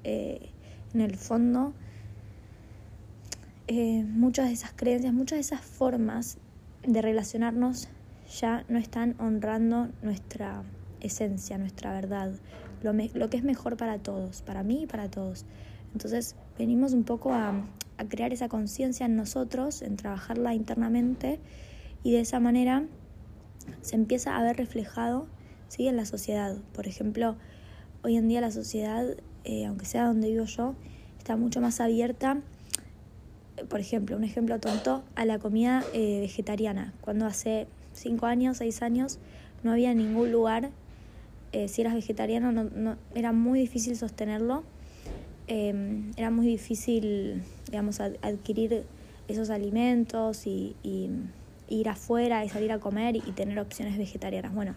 Eh, 0.04 0.50
en 0.94 1.00
el 1.00 1.16
fondo, 1.16 1.72
eh, 3.68 4.04
muchas 4.04 4.48
de 4.48 4.52
esas 4.52 4.74
creencias, 4.74 5.14
muchas 5.14 5.38
de 5.38 5.42
esas 5.42 5.62
formas 5.62 6.40
de 6.86 7.02
relacionarnos 7.02 7.88
ya 8.38 8.66
no 8.68 8.78
están 8.80 9.16
honrando 9.18 9.88
nuestra 10.02 10.64
esencia, 11.00 11.58
nuestra 11.58 11.94
verdad, 11.94 12.34
lo, 12.84 12.92
lo 12.92 13.30
que 13.30 13.38
es 13.38 13.44
mejor 13.44 13.78
para 13.78 13.98
todos, 13.98 14.42
para 14.42 14.62
mí 14.64 14.84
y 14.84 14.88
para 14.88 15.10
todos. 15.10 15.46
Entonces 15.94 16.36
venimos 16.58 16.92
un 16.92 17.06
poco 17.06 17.34
a 17.34 17.64
crear 18.10 18.34
esa 18.34 18.50
conciencia 18.50 19.06
en 19.06 19.16
nosotros, 19.16 19.84
en 19.84 19.96
trabajarla 19.96 20.54
internamente 20.54 21.40
y 22.04 22.12
de 22.12 22.20
esa 22.20 22.42
manera 22.42 22.84
se 23.82 23.96
empieza 23.96 24.38
a 24.38 24.44
ver 24.44 24.58
reflejado 24.58 25.28
¿sí? 25.68 25.88
en 25.88 25.96
la 25.96 26.06
sociedad. 26.06 26.58
Por 26.74 26.88
ejemplo, 26.88 27.36
hoy 28.04 28.18
en 28.18 28.28
día 28.28 28.42
la 28.42 28.52
sociedad, 28.52 29.06
eh, 29.44 29.66
aunque 29.66 29.86
sea 29.86 30.06
donde 30.06 30.30
vivo 30.30 30.46
yo, 30.46 30.76
está 31.18 31.36
mucho 31.36 31.62
más 31.62 31.80
abierta, 31.80 32.42
por 33.68 33.80
ejemplo, 33.80 34.16
un 34.16 34.24
ejemplo 34.24 34.60
tonto, 34.60 35.04
a 35.16 35.26
la 35.26 35.40
comida 35.40 35.84
eh, 35.94 36.20
vegetariana. 36.22 36.94
Cuando 37.02 37.26
hace 37.26 37.68
5 37.94 38.26
años, 38.26 38.58
6 38.58 38.82
años, 38.82 39.20
no 39.64 39.72
había 39.72 39.94
ningún 39.94 40.32
lugar, 40.32 40.70
eh, 41.52 41.68
si 41.68 41.82
eras 41.82 41.94
vegetariano, 41.94 42.52
no, 42.52 42.96
era 43.16 43.34
muy 43.34 43.60
difícil 43.60 43.96
sostenerlo, 43.98 44.64
em, 45.48 46.12
era 46.16 46.32
muy 46.32 46.46
difícil, 46.46 47.42
digamos, 47.66 48.00
adquirir 48.00 48.86
esos 49.28 49.50
alimentos 49.50 50.48
y, 50.48 50.76
y 50.84 51.10
ir 51.70 51.90
afuera 51.90 52.44
y 52.44 52.50
salir 52.50 52.72
a 52.72 52.80
comer 52.80 53.16
y 53.16 53.32
tener 53.32 53.60
opciones 53.60 53.98
vegetarianas. 53.98 54.54
Bueno, 54.54 54.74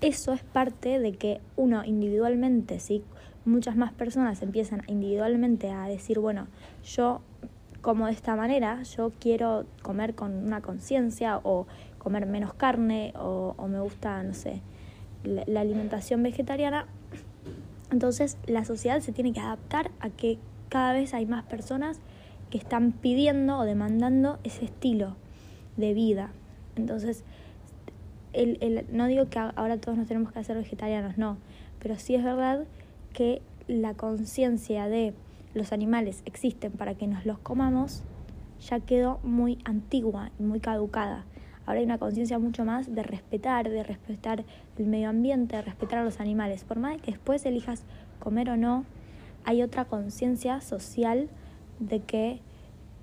eso 0.00 0.32
es 0.32 0.42
parte 0.42 0.98
de 0.98 1.12
que 1.12 1.40
uno 1.56 1.84
individualmente, 1.84 2.80
¿sí? 2.80 3.02
muchas 3.46 3.76
más 3.76 3.92
personas 3.92 4.42
empiezan 4.42 4.82
individualmente 4.88 5.70
a 5.70 5.86
decir, 5.86 6.18
bueno, 6.18 6.48
yo 6.84 7.22
como 7.80 8.06
de 8.06 8.12
esta 8.12 8.34
manera, 8.34 8.82
yo 8.82 9.12
quiero 9.20 9.64
comer 9.82 10.14
con 10.16 10.32
una 10.32 10.60
conciencia 10.60 11.38
o 11.44 11.66
comer 11.98 12.26
menos 12.26 12.52
carne 12.52 13.12
o, 13.16 13.54
me 13.68 13.78
gusta, 13.78 14.22
no 14.24 14.34
sé, 14.34 14.60
la, 15.22 15.60
alimentación 15.60 16.22
vegetariana. 16.22 16.86
Entonces 17.92 18.38
la 18.46 18.64
sociedad 18.64 19.00
se 19.00 19.12
tiene 19.12 19.32
que 19.32 19.38
adaptar 19.38 19.92
a 20.00 20.10
que 20.10 20.38
cada 20.68 20.92
vez 20.92 21.14
hay 21.14 21.26
más 21.26 21.44
personas 21.44 22.00
que 22.50 22.58
están 22.58 22.90
pidiendo 22.90 23.58
o 23.58 23.64
demandando 23.64 24.40
ese 24.42 24.64
estilo 24.64 25.14
de 25.76 25.94
vida. 25.94 26.30
Entonces, 26.76 27.24
el, 28.32 28.58
el, 28.60 28.86
no 28.90 29.06
digo 29.06 29.28
que 29.28 29.38
ahora 29.38 29.78
todos 29.78 29.96
nos 29.96 30.06
tenemos 30.06 30.32
que 30.32 30.38
hacer 30.38 30.56
vegetarianos, 30.56 31.16
no, 31.16 31.38
pero 31.80 31.96
sí 31.96 32.14
es 32.14 32.24
verdad 32.24 32.64
que 33.12 33.40
la 33.68 33.94
conciencia 33.94 34.88
de 34.88 35.14
los 35.54 35.72
animales 35.72 36.22
existen 36.26 36.72
para 36.72 36.94
que 36.94 37.06
nos 37.06 37.24
los 37.24 37.38
comamos 37.38 38.02
ya 38.60 38.80
quedó 38.80 39.20
muy 39.22 39.58
antigua 39.64 40.30
y 40.38 40.42
muy 40.42 40.60
caducada. 40.60 41.24
Ahora 41.66 41.80
hay 41.80 41.84
una 41.84 41.98
conciencia 41.98 42.38
mucho 42.38 42.64
más 42.64 42.94
de 42.94 43.02
respetar, 43.02 43.68
de 43.68 43.82
respetar 43.82 44.44
el 44.78 44.86
medio 44.86 45.08
ambiente, 45.08 45.56
de 45.56 45.62
respetar 45.62 45.98
a 45.98 46.04
los 46.04 46.20
animales. 46.20 46.64
Por 46.64 46.78
más 46.78 47.00
que 47.00 47.10
después 47.10 47.44
elijas 47.44 47.82
comer 48.20 48.50
o 48.50 48.56
no, 48.56 48.84
hay 49.44 49.62
otra 49.62 49.84
conciencia 49.84 50.60
social 50.60 51.28
de 51.80 52.00
que 52.00 52.40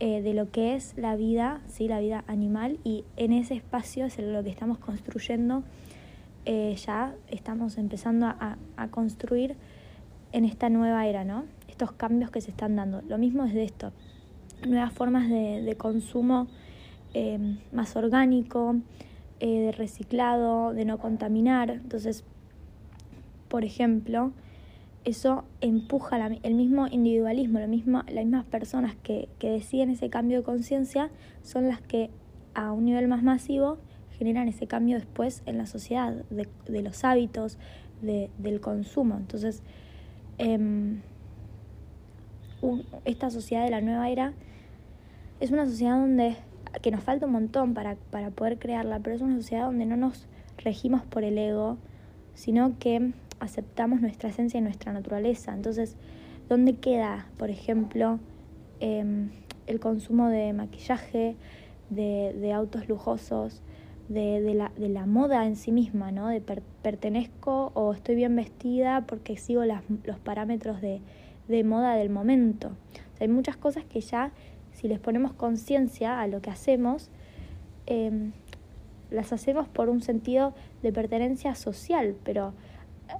eh, 0.05 0.21
de 0.21 0.33
lo 0.33 0.51
que 0.51 0.75
es 0.75 0.97
la 0.97 1.15
vida, 1.15 1.61
¿sí? 1.69 1.87
la 1.87 2.01
vida 2.01 2.25
animal, 2.27 2.77
y 2.83 3.05
en 3.15 3.31
ese 3.31 3.53
espacio 3.53 4.03
es 4.03 4.19
lo 4.19 4.43
que 4.43 4.49
estamos 4.49 4.77
construyendo, 4.77 5.63
eh, 6.43 6.75
ya 6.75 7.15
estamos 7.29 7.77
empezando 7.77 8.25
a, 8.25 8.57
a 8.75 8.87
construir 8.89 9.55
en 10.33 10.43
esta 10.43 10.67
nueva 10.67 11.07
era, 11.07 11.23
¿no? 11.23 11.45
Estos 11.69 11.93
cambios 11.93 12.31
que 12.31 12.41
se 12.41 12.51
están 12.51 12.75
dando. 12.75 13.01
Lo 13.03 13.17
mismo 13.17 13.45
es 13.45 13.53
de 13.53 13.63
esto, 13.63 13.93
nuevas 14.67 14.91
formas 14.91 15.29
de, 15.29 15.73
consumo 15.77 16.47
eh, 17.13 17.39
más 17.71 17.95
orgánico, 17.95 18.75
de 19.39 19.71
reciclado, 19.71 20.73
de 20.73 20.83
no 20.83 20.97
contaminar. 20.97 21.69
Entonces, 21.69 22.25
por 23.47 23.63
ejemplo, 23.63 24.33
eso 25.05 25.43
empuja 25.61 26.17
el 26.27 26.53
mismo 26.55 26.87
individualismo, 26.87 27.59
lo 27.59 27.67
mismo, 27.67 28.03
las 28.07 28.25
mismas 28.25 28.45
personas 28.45 28.95
que, 29.03 29.29
que 29.39 29.49
deciden 29.49 29.89
ese 29.89 30.09
cambio 30.09 30.37
de 30.37 30.43
conciencia 30.43 31.09
son 31.41 31.67
las 31.67 31.81
que 31.81 32.09
a 32.53 32.71
un 32.71 32.85
nivel 32.85 33.07
más 33.07 33.23
masivo 33.23 33.77
generan 34.17 34.47
ese 34.47 34.67
cambio 34.67 34.97
después 34.97 35.43
en 35.45 35.57
la 35.57 35.65
sociedad, 35.65 36.13
de, 36.29 36.47
de 36.67 36.81
los 36.81 37.03
hábitos, 37.03 37.57
de, 38.01 38.29
del 38.37 38.61
consumo. 38.61 39.17
Entonces, 39.17 39.63
Em, 40.37 41.01
esta 43.05 43.29
sociedad 43.29 43.63
de 43.65 43.69
la 43.69 43.81
nueva 43.81 44.09
era 44.09 44.33
es 45.39 45.51
una 45.51 45.65
sociedad 45.65 45.99
donde 45.99 46.37
que 46.81 46.89
nos 46.91 47.03
falta 47.03 47.27
un 47.27 47.33
montón 47.33 47.73
para, 47.73 47.95
para 48.09 48.31
poder 48.31 48.57
crearla, 48.57 48.99
pero 48.99 49.15
es 49.15 49.21
una 49.21 49.35
sociedad 49.35 49.65
donde 49.65 49.85
no 49.85 49.95
nos 49.95 50.27
regimos 50.57 51.03
por 51.03 51.23
el 51.23 51.37
ego, 51.37 51.77
sino 52.33 52.79
que 52.79 53.11
aceptamos 53.43 54.01
nuestra 54.01 54.29
esencia 54.29 54.57
y 54.57 54.61
nuestra 54.61 54.93
naturaleza. 54.93 55.53
Entonces, 55.53 55.95
¿dónde 56.49 56.75
queda, 56.75 57.27
por 57.37 57.49
ejemplo, 57.49 58.19
em, 58.79 59.29
el 59.67 59.79
consumo 59.79 60.29
de 60.29 60.53
maquillaje, 60.53 61.35
de, 61.89 62.53
autos 62.53 62.89
lujosos, 62.89 63.61
de, 64.09 64.41
de, 64.41 64.53
la, 64.53 64.71
de 64.77 64.89
la 64.89 65.05
moda 65.05 65.45
en 65.45 65.55
sí 65.55 65.71
misma, 65.71 66.11
¿no? 66.11 66.27
De 66.27 66.41
pertenezco 66.41 67.71
o 67.75 67.93
estoy 67.93 68.15
bien 68.15 68.35
vestida 68.35 69.05
porque 69.05 69.37
sigo 69.37 69.63
las, 69.63 69.83
los 70.03 70.19
parámetros 70.19 70.81
de, 70.81 71.01
de 71.47 71.63
moda 71.63 71.95
del 71.95 72.09
momento. 72.09 72.71
hay 73.19 73.27
muchas 73.27 73.57
cosas 73.57 73.85
que 73.85 74.01
ya, 74.01 74.31
si 74.71 74.87
les 74.87 74.99
ponemos 74.99 75.33
conciencia 75.33 76.19
a 76.19 76.27
lo 76.27 76.41
que 76.41 76.49
hacemos, 76.49 77.09
em, 77.85 78.31
las 79.11 79.31
hacemos 79.31 79.67
por 79.67 79.89
un 79.89 80.01
sentido 80.01 80.53
de 80.81 80.91
pertenencia 80.91 81.55
social, 81.55 82.15
pero 82.23 82.53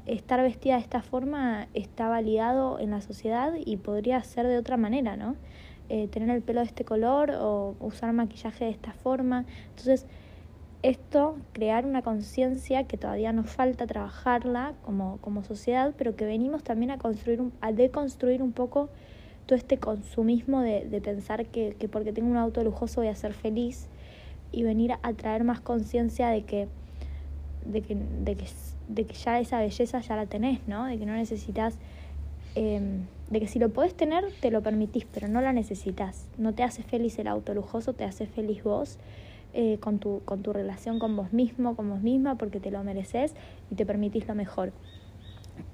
estar 0.06 0.42
vestida 0.42 0.76
de 0.76 0.82
esta 0.82 1.02
forma 1.02 1.68
está 1.74 2.08
validado 2.10 2.80
en 2.80 2.92
la 2.92 3.02
sociedad 3.02 3.54
y 3.64 3.78
podría 3.78 4.24
ser 4.24 4.48
de 4.48 4.58
otra 4.58 4.78
manera, 4.78 5.16
¿no? 5.16 5.36
Eh, 5.90 6.08
tener 6.08 6.30
el 6.30 6.42
pelo 6.42 6.62
de 6.62 6.68
este 6.68 6.86
color 6.86 7.32
o 7.32 7.76
usar 7.80 8.14
maquillaje 8.14 8.66
de 8.66 8.72
esta 8.72 8.94
forma. 8.94 9.46
Entonces, 9.70 10.06
esto, 10.82 11.38
crear 11.54 11.86
una 11.86 12.02
conciencia 12.02 12.86
que 12.86 12.98
todavía 12.98 13.32
nos 13.32 13.50
falta 13.50 13.88
trabajarla 13.88 14.74
como, 14.84 15.18
como 15.22 15.44
sociedad, 15.44 15.94
pero 15.98 16.16
que 16.16 16.26
venimos 16.26 16.64
también 16.64 16.92
a 16.92 16.98
construir, 16.98 17.42
a 17.62 17.72
deconstruir 17.72 18.42
un 18.42 18.52
poco 18.52 18.90
todo 19.46 19.58
este 19.58 19.78
consumismo 19.78 20.62
de, 20.62 20.86
de 20.86 21.02
pensar 21.02 21.46
que, 21.46 21.76
que, 21.78 21.88
porque 21.88 22.14
tengo 22.14 22.30
un 22.30 22.38
auto 22.38 22.64
lujoso 22.64 23.02
voy 23.02 23.10
a 23.10 23.16
ser 23.16 23.34
feliz 23.34 23.88
y 24.54 24.64
venir 24.64 24.94
a 25.02 25.14
traer 25.14 25.44
más 25.44 25.60
conciencia 25.60 26.30
de 26.30 26.44
que, 26.44 26.68
de 27.66 27.82
que, 27.82 28.48
de 28.88 29.06
que 29.06 29.14
ya 29.14 29.40
esa 29.40 29.60
belleza 29.60 30.00
ya 30.00 30.16
la 30.16 30.26
tenés, 30.26 30.60
¿no? 30.68 30.86
De 30.86 30.98
que 30.98 31.06
no 31.06 31.14
necesitas, 31.14 31.78
em, 32.56 33.06
de 33.30 33.40
que 33.40 33.48
si 33.48 33.60
lo 33.60 33.70
podés 33.70 33.96
tener, 33.96 34.26
te 34.42 34.52
lo 34.52 34.62
permitís, 34.62 35.06
pero 35.14 35.28
no 35.28 35.42
la 35.42 35.54
necesitas. 35.54 36.28
No 36.38 36.54
te 36.54 36.64
hace 36.64 36.84
feliz 36.84 37.18
el 37.20 37.28
auto 37.28 37.54
lujoso, 37.54 37.94
te 37.94 38.04
hace 38.04 38.26
feliz 38.26 38.64
vos 38.64 38.98
eh, 39.54 39.78
con, 39.80 40.00
tu, 40.00 40.22
con 40.26 40.42
tu 40.42 40.52
relación 40.54 41.00
con 41.00 41.16
vos 41.16 41.32
mismo, 41.32 41.76
con 41.76 41.90
vos 41.90 42.02
misma, 42.02 42.36
porque 42.36 42.60
te 42.60 42.72
lo 42.72 42.84
mereces 42.84 43.34
y 43.72 43.76
te 43.76 43.86
permitís 43.86 44.28
lo 44.28 44.36
mejor. 44.36 44.74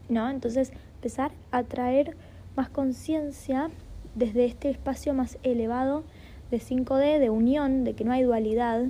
¿No? 0.10 0.30
Entonces, 0.30 0.72
empezar 0.96 1.32
a 1.52 1.64
traer 1.64 2.16
más 2.56 2.70
conciencia 2.70 3.70
desde 4.16 4.46
este 4.46 4.70
espacio 4.70 5.14
más 5.14 5.38
elevado 5.44 6.04
de 6.52 6.58
5D, 6.60 7.20
de 7.20 7.30
unión, 7.30 7.84
de 7.84 7.94
que 7.94 8.04
no 8.04 8.12
hay 8.12 8.24
dualidad, 8.24 8.86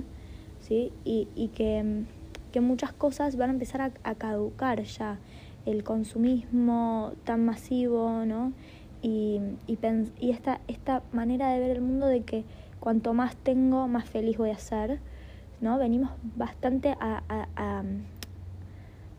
¿sí? 0.60 0.92
Y, 1.04 1.28
y 1.36 1.48
que, 1.48 2.04
que, 2.50 2.60
muchas 2.60 2.92
cosas 2.92 3.36
van 3.36 3.50
a 3.50 3.52
empezar 3.52 3.92
a, 4.02 4.14
caducar 4.14 4.82
ya. 4.82 5.18
El 5.66 5.84
consumismo 5.84 7.12
tan 7.24 7.44
masivo, 7.44 8.24
¿no? 8.24 8.52
Y, 9.02 9.40
y, 9.66 9.78
y 10.18 10.30
esta, 10.30 10.60
esta 10.68 11.02
manera 11.12 11.50
de 11.50 11.60
ver 11.60 11.70
el 11.70 11.82
mundo 11.82 12.06
de 12.06 12.22
que 12.22 12.44
cuanto 12.80 13.14
más 13.14 13.36
tengo, 13.36 13.86
más 13.86 14.08
feliz 14.08 14.38
voy 14.38 14.50
a 14.50 14.58
ser, 14.58 14.98
¿no? 15.60 15.78
Venimos 15.78 16.10
bastante 16.36 16.96
a, 16.98 17.22
a, 17.28 17.84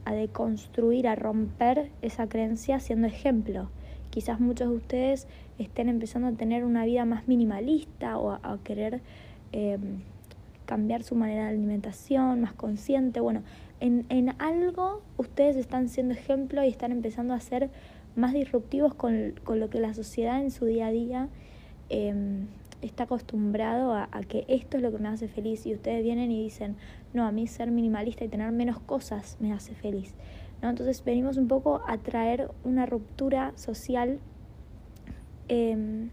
a, 0.05 0.13
deconstruir, 0.13 1.07
a 1.07 1.15
romper 1.15 1.91
esa 2.01 2.27
creencia 2.27 2.79
siendo 2.79 3.07
ejemplo. 3.07 3.69
Quizás 4.09 4.39
muchos 4.39 4.69
de 4.69 4.75
ustedes 4.75 5.27
estén 5.57 5.87
empezando 5.87 6.27
a 6.27 6.31
tener 6.33 6.65
una 6.65 6.83
vida 6.83 7.05
más 7.05 7.27
minimalista 7.27 8.17
o 8.17 8.31
a, 8.31 8.59
querer 8.63 9.01
em, 9.51 10.01
cambiar 10.71 11.03
su 11.03 11.15
manera 11.15 11.43
de 11.43 11.49
alimentación, 11.49 12.39
más 12.39 12.53
consciente. 12.53 13.19
Bueno, 13.19 13.43
en, 13.81 14.05
en 14.07 14.33
algo 14.39 15.01
ustedes 15.17 15.57
están 15.57 15.89
siendo 15.89 16.13
ejemplo 16.13 16.63
y 16.63 16.69
están 16.69 16.93
empezando 16.93 17.33
a 17.33 17.41
ser 17.41 17.69
más 18.15 18.31
disruptivos 18.31 18.93
con, 18.93 19.33
con 19.43 19.59
lo 19.59 19.69
que 19.69 19.81
la 19.81 19.93
sociedad 19.93 20.41
en 20.41 20.49
su 20.49 20.63
día 20.63 20.87
a 20.87 20.91
día 20.91 21.27
eh, 21.89 22.45
está 22.81 23.03
acostumbrado 23.03 23.93
a, 23.93 24.07
que 24.29 24.45
esto 24.47 24.77
es 24.77 24.83
lo 24.83 24.93
que 24.93 24.97
me 24.97 25.09
hace 25.09 25.27
feliz 25.27 25.65
y 25.65 25.73
ustedes 25.73 26.03
vienen 26.03 26.31
y 26.31 26.41
dicen, 26.41 26.77
no, 27.13 27.27
a 27.27 27.33
mí 27.33 27.47
ser 27.47 27.69
minimalista 27.69 28.23
y 28.23 28.29
tener 28.29 28.49
menos 28.53 28.79
cosas 28.79 29.35
me 29.41 29.51
hace 29.51 29.75
feliz. 29.75 30.13
¿no? 30.61 30.69
Entonces 30.69 31.03
venimos 31.03 31.35
un 31.35 31.49
poco 31.49 31.81
a 31.85 31.97
traer 31.97 32.49
una 32.63 32.85
ruptura 32.85 33.51
social 33.57 34.19
em, 35.49 36.11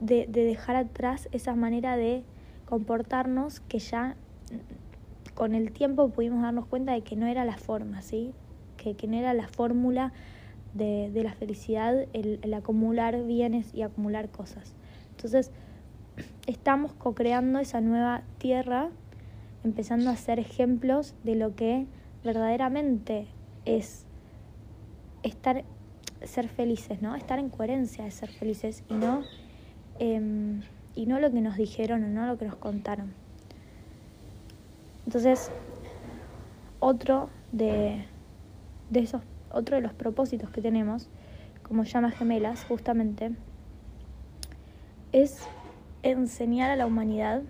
de, 0.00 0.26
de, 0.26 0.46
dejar 0.46 0.76
atrás 0.76 1.28
esa 1.32 1.54
manera 1.54 1.98
de 1.98 2.24
comportarnos 2.66 3.60
que 3.60 3.78
ya 3.78 4.16
con 5.34 5.54
el 5.54 5.72
tiempo 5.72 6.08
pudimos 6.10 6.42
darnos 6.42 6.66
cuenta 6.66 6.92
de 6.92 7.02
que 7.02 7.16
no 7.16 7.26
era 7.26 7.44
la 7.44 7.56
forma, 7.56 8.02
¿sí? 8.02 8.32
que, 8.76 8.94
que 8.94 9.06
no 9.06 9.16
era 9.16 9.34
la 9.34 9.48
fórmula 9.48 10.12
de, 10.74 11.10
de, 11.12 11.22
la 11.22 11.32
felicidad 11.32 12.06
el 12.12 12.54
acumular 12.54 13.24
bienes 13.24 13.74
y 13.74 13.82
acumular 13.82 14.30
cosas. 14.30 14.74
Entonces, 15.10 15.50
estamos 16.46 16.92
co-creando 16.94 17.58
esa 17.58 17.80
nueva 17.80 18.22
tierra, 18.38 18.90
empezando 19.64 20.10
a 20.10 20.16
ser 20.16 20.38
ejemplos 20.38 21.14
de 21.24 21.36
lo 21.36 21.54
que 21.54 21.86
verdaderamente 22.24 23.26
es 23.64 24.06
estar, 25.22 25.64
ser 26.24 26.48
felices, 26.48 27.02
¿no? 27.02 27.14
Estar 27.14 27.38
en 27.38 27.48
coherencia 27.48 28.04
de 28.04 28.10
ser 28.10 28.30
felices 28.30 28.84
y 28.88 28.94
no, 28.94 29.22
em, 29.98 30.62
y 30.94 31.06
no 31.06 31.20
lo 31.20 31.30
que 31.30 31.40
nos 31.40 31.56
dijeron 31.56 32.04
o 32.04 32.08
no 32.08 32.26
lo 32.26 32.38
que 32.38 32.46
nos 32.46 32.56
contaron. 32.56 33.12
Entonces, 35.06 35.50
otro 36.80 37.28
de, 37.52 38.04
de 38.90 39.00
esos, 39.00 39.22
otro 39.50 39.76
de 39.76 39.82
los 39.82 39.92
propósitos 39.92 40.50
que 40.50 40.60
tenemos 40.60 41.08
como 41.62 41.84
llamas 41.84 42.14
gemelas, 42.14 42.64
justamente, 42.64 43.32
es 45.12 45.46
enseñar 46.02 46.70
a 46.70 46.76
la 46.76 46.86
humanidad 46.86 47.42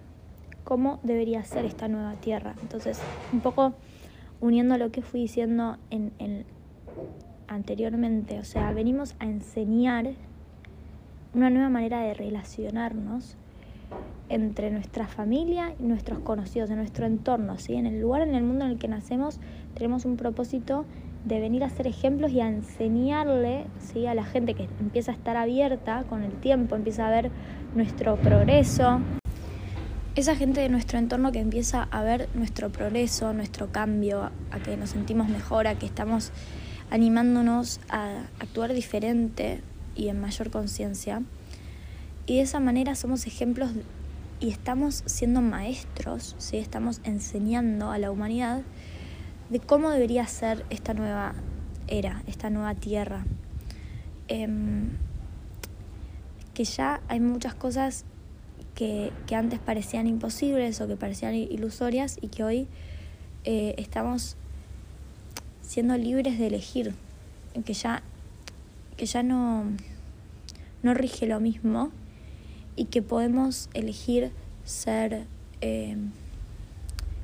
cómo 0.65 1.01
debería 1.03 1.43
ser 1.45 1.65
esta 1.65 1.89
nueva 1.89 2.15
tierra. 2.15 2.55
Entonces, 2.63 3.01
un 3.33 3.41
poco 3.41 3.75
uniendo 4.41 4.79
lo 4.79 4.93
que 4.93 5.03
fui 5.03 5.23
diciendo 5.23 5.77
en, 5.91 6.13
en, 6.19 6.45
anteriormente, 7.49 8.39
o 8.39 8.45
sea, 8.45 8.73
venimos 8.73 9.15
a 9.19 9.25
enseñar 9.25 10.13
una 11.35 11.51
nueva 11.51 11.69
manera 11.69 12.01
de 12.01 12.15
relacionarnos 12.15 13.37
entre 14.29 14.71
nuestra 14.71 15.07
familia 15.07 15.75
y 15.79 15.85
nuestros 15.85 16.19
conocidos, 16.21 16.71
en 16.71 16.77
nuestro 16.77 17.07
entorno, 17.07 17.59
¿sí? 17.59 17.75
en 17.75 17.87
el 17.87 18.01
lugar 18.01 18.23
en 18.23 18.35
el 18.35 18.43
mundo 18.43 18.65
en 18.65 18.73
el 18.73 18.79
que 18.79 18.89
nacemos, 18.89 19.41
tenemos 19.75 20.05
un 20.05 20.17
propósito 20.17 20.87
de 21.25 21.41
venir 21.41 21.63
a 21.65 21.71
ser 21.71 21.87
ejemplos 21.87 22.33
y 22.33 22.41
a 22.41 22.49
enseñarle 22.49 23.67
¿sí? 23.79 24.07
a 24.07 24.15
la 24.15 24.25
gente 24.25 24.55
que 24.55 24.69
empieza 24.81 25.13
a 25.13 25.15
estar 25.15 25.37
abierta 25.37 26.05
con 26.09 26.23
el 26.23 26.33
tiempo, 26.33 26.77
empieza 26.77 27.07
a 27.07 27.11
ver 27.11 27.31
nuestro 27.75 28.17
progreso. 28.17 29.01
Esa 30.15 30.35
gente 30.37 30.61
de 30.61 30.69
nuestro 30.69 30.99
entorno 30.99 31.33
que 31.33 31.41
empieza 31.41 31.89
a 31.91 32.03
ver 32.03 32.29
nuestro 32.35 32.71
progreso, 32.71 33.33
nuestro 33.33 33.71
cambio, 33.73 34.31
a 34.51 34.59
que 34.61 34.77
nos 34.77 34.91
sentimos 34.91 35.29
mejor, 35.29 35.67
a 35.67 35.77
que 35.77 35.87
estamos 35.87 36.33
animándonos 36.91 37.81
a 37.89 38.25
actuar 38.39 38.75
diferente 38.75 39.63
y 39.95 40.09
en 40.09 40.21
mayor 40.21 40.51
conciencia. 40.51 41.23
Y 42.27 42.37
de 42.37 42.43
esa 42.43 42.61
manera 42.61 42.95
somos 42.95 43.27
ejemplos 43.27 43.71
y 44.41 44.49
estamos 44.49 45.03
siendo 45.07 45.41
maestros, 45.41 46.35
¿sí? 46.39 46.57
estamos 46.57 47.01
enseñando 47.05 47.91
a 47.91 47.99
la 47.99 48.11
humanidad 48.11 48.63
de 49.51 49.61
cómo 49.61 49.91
debería 49.91 50.27
ser 50.27 50.65
esta 50.71 50.95
nueva 50.95 51.35
era, 51.89 52.23
esta 52.27 52.51
nueva 52.51 52.75
tierra. 52.75 53.25
Em, 54.29 54.91
que 56.55 56.65
ya 56.65 57.01
hay 57.09 57.21
muchas 57.21 57.55
cosas 57.55 58.05
que, 58.75 59.13
que, 59.27 59.37
antes 59.37 59.59
parecían 59.59 60.07
imposibles 60.07 60.81
o 60.81 60.89
que 60.89 60.97
parecían 60.97 61.35
ilusorias 61.35 62.19
y 62.21 62.29
que 62.29 62.45
hoy 62.45 62.67
eh, 63.45 63.75
estamos 63.77 64.37
siendo 65.61 65.97
libres 65.97 66.39
de 66.39 66.47
elegir, 66.47 66.95
que 67.65 67.75
ya, 67.75 68.03
que 68.97 69.07
ya 69.07 69.23
no, 69.23 69.65
no 70.83 70.95
rige 70.95 71.27
lo 71.27 71.41
mismo 71.41 71.91
y 72.77 72.87
que 72.87 73.03
podemos 73.03 73.69
elegir 73.75 74.33
ser 74.65 75.27
eh, 75.61 75.97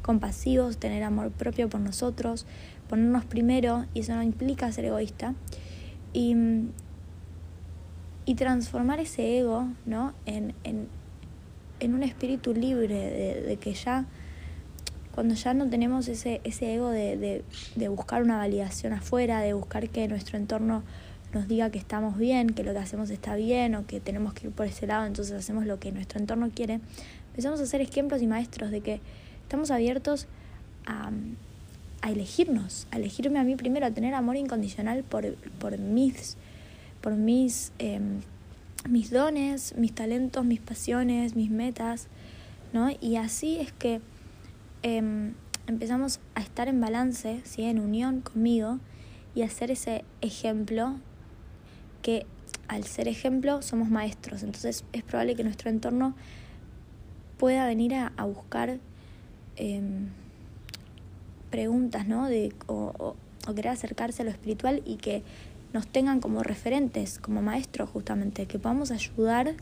compasivos, 0.02 0.78
tener 0.78 1.02
amor 1.02 1.30
propio 1.30 1.68
por 1.68 1.80
nosotros, 1.80 2.46
ponernos 2.88 3.24
primero, 3.24 3.84
y 3.94 4.00
eso 4.00 4.14
no 4.14 4.22
implica 4.22 4.70
ser 4.72 4.86
egoísta, 4.86 5.34
y, 6.12 6.34
y 8.24 8.34
transformar 8.34 9.00
ese 9.00 9.38
ego 9.38 9.68
¿no? 9.84 10.14
en, 10.24 10.54
en, 10.64 10.88
en 11.80 11.94
un 11.94 12.02
espíritu 12.02 12.54
libre, 12.54 12.94
de, 12.94 13.42
de, 13.42 13.56
que 13.56 13.74
ya, 13.74 14.06
cuando 15.14 15.34
ya 15.34 15.52
no 15.52 15.68
tenemos 15.68 16.08
ese, 16.08 16.40
ese 16.44 16.74
ego 16.74 16.90
de, 16.90 17.16
de, 17.16 17.44
de 17.76 17.88
buscar 17.88 18.22
una 18.22 18.38
validación 18.38 18.94
afuera, 18.94 19.40
de 19.40 19.52
buscar 19.52 19.88
que 19.90 20.08
nuestro 20.08 20.38
entorno 20.38 20.82
nos 21.32 21.48
diga 21.48 21.70
que 21.70 21.78
estamos 21.78 22.16
bien, 22.16 22.50
que 22.50 22.62
lo 22.62 22.72
que 22.72 22.78
hacemos 22.78 23.10
está 23.10 23.36
bien 23.36 23.74
o 23.74 23.86
que 23.86 24.00
tenemos 24.00 24.32
que 24.34 24.46
ir 24.46 24.52
por 24.52 24.66
ese 24.66 24.86
lado, 24.86 25.06
entonces 25.06 25.34
hacemos 25.34 25.66
lo 25.66 25.78
que 25.78 25.92
nuestro 25.92 26.18
entorno 26.18 26.50
quiere, 26.54 26.80
empezamos 27.30 27.60
a 27.60 27.66
ser 27.66 27.80
ejemplos 27.80 28.22
y 28.22 28.26
maestros 28.26 28.70
de 28.70 28.80
que 28.80 29.00
estamos 29.42 29.70
abiertos 29.70 30.26
a, 30.86 31.10
a 32.02 32.10
elegirnos, 32.10 32.86
a 32.90 32.96
elegirme 32.96 33.38
a 33.38 33.44
mí 33.44 33.56
primero, 33.56 33.86
a 33.86 33.90
tener 33.90 34.14
amor 34.14 34.36
incondicional 34.36 35.04
por, 35.04 35.34
por 35.58 35.78
mis, 35.78 36.36
por 37.00 37.14
mis, 37.14 37.72
eh, 37.78 38.00
mis 38.88 39.10
dones, 39.10 39.74
mis 39.76 39.94
talentos, 39.94 40.44
mis 40.44 40.60
pasiones, 40.60 41.36
mis 41.36 41.50
metas, 41.50 42.08
¿no? 42.72 42.90
Y 43.00 43.16
así 43.16 43.58
es 43.58 43.72
que 43.72 44.00
eh, 44.82 45.32
empezamos 45.66 46.20
a 46.34 46.40
estar 46.40 46.68
en 46.68 46.80
balance, 46.80 47.40
¿sí? 47.44 47.62
en 47.64 47.78
unión 47.78 48.20
conmigo 48.20 48.78
y 49.34 49.42
a 49.42 49.50
ser 49.50 49.70
ese 49.70 50.04
ejemplo 50.20 50.96
que 52.02 52.26
al 52.68 52.84
ser 52.84 53.08
ejemplo 53.08 53.62
somos 53.62 53.88
maestros, 53.88 54.42
entonces 54.42 54.84
es 54.92 55.02
probable 55.02 55.34
que 55.34 55.44
nuestro 55.44 55.70
entorno 55.70 56.14
pueda 57.38 57.66
venir 57.66 57.94
a, 57.94 58.12
a 58.16 58.24
buscar 58.24 58.78
eh, 59.56 59.80
preguntas, 61.50 62.06
¿no? 62.06 62.28
De, 62.28 62.52
o, 62.66 62.92
o, 63.46 63.54
querer 63.54 63.72
acercarse 63.72 64.22
a 64.22 64.24
lo 64.26 64.30
espiritual 64.30 64.82
y 64.84 64.96
que 64.96 65.22
nos 65.72 65.86
tengan 65.86 66.20
como 66.20 66.42
referentes, 66.42 67.18
como 67.18 67.40
maestros 67.40 67.88
justamente, 67.88 68.44
que 68.44 68.58
podamos 68.58 68.90
ayudar 68.90 69.54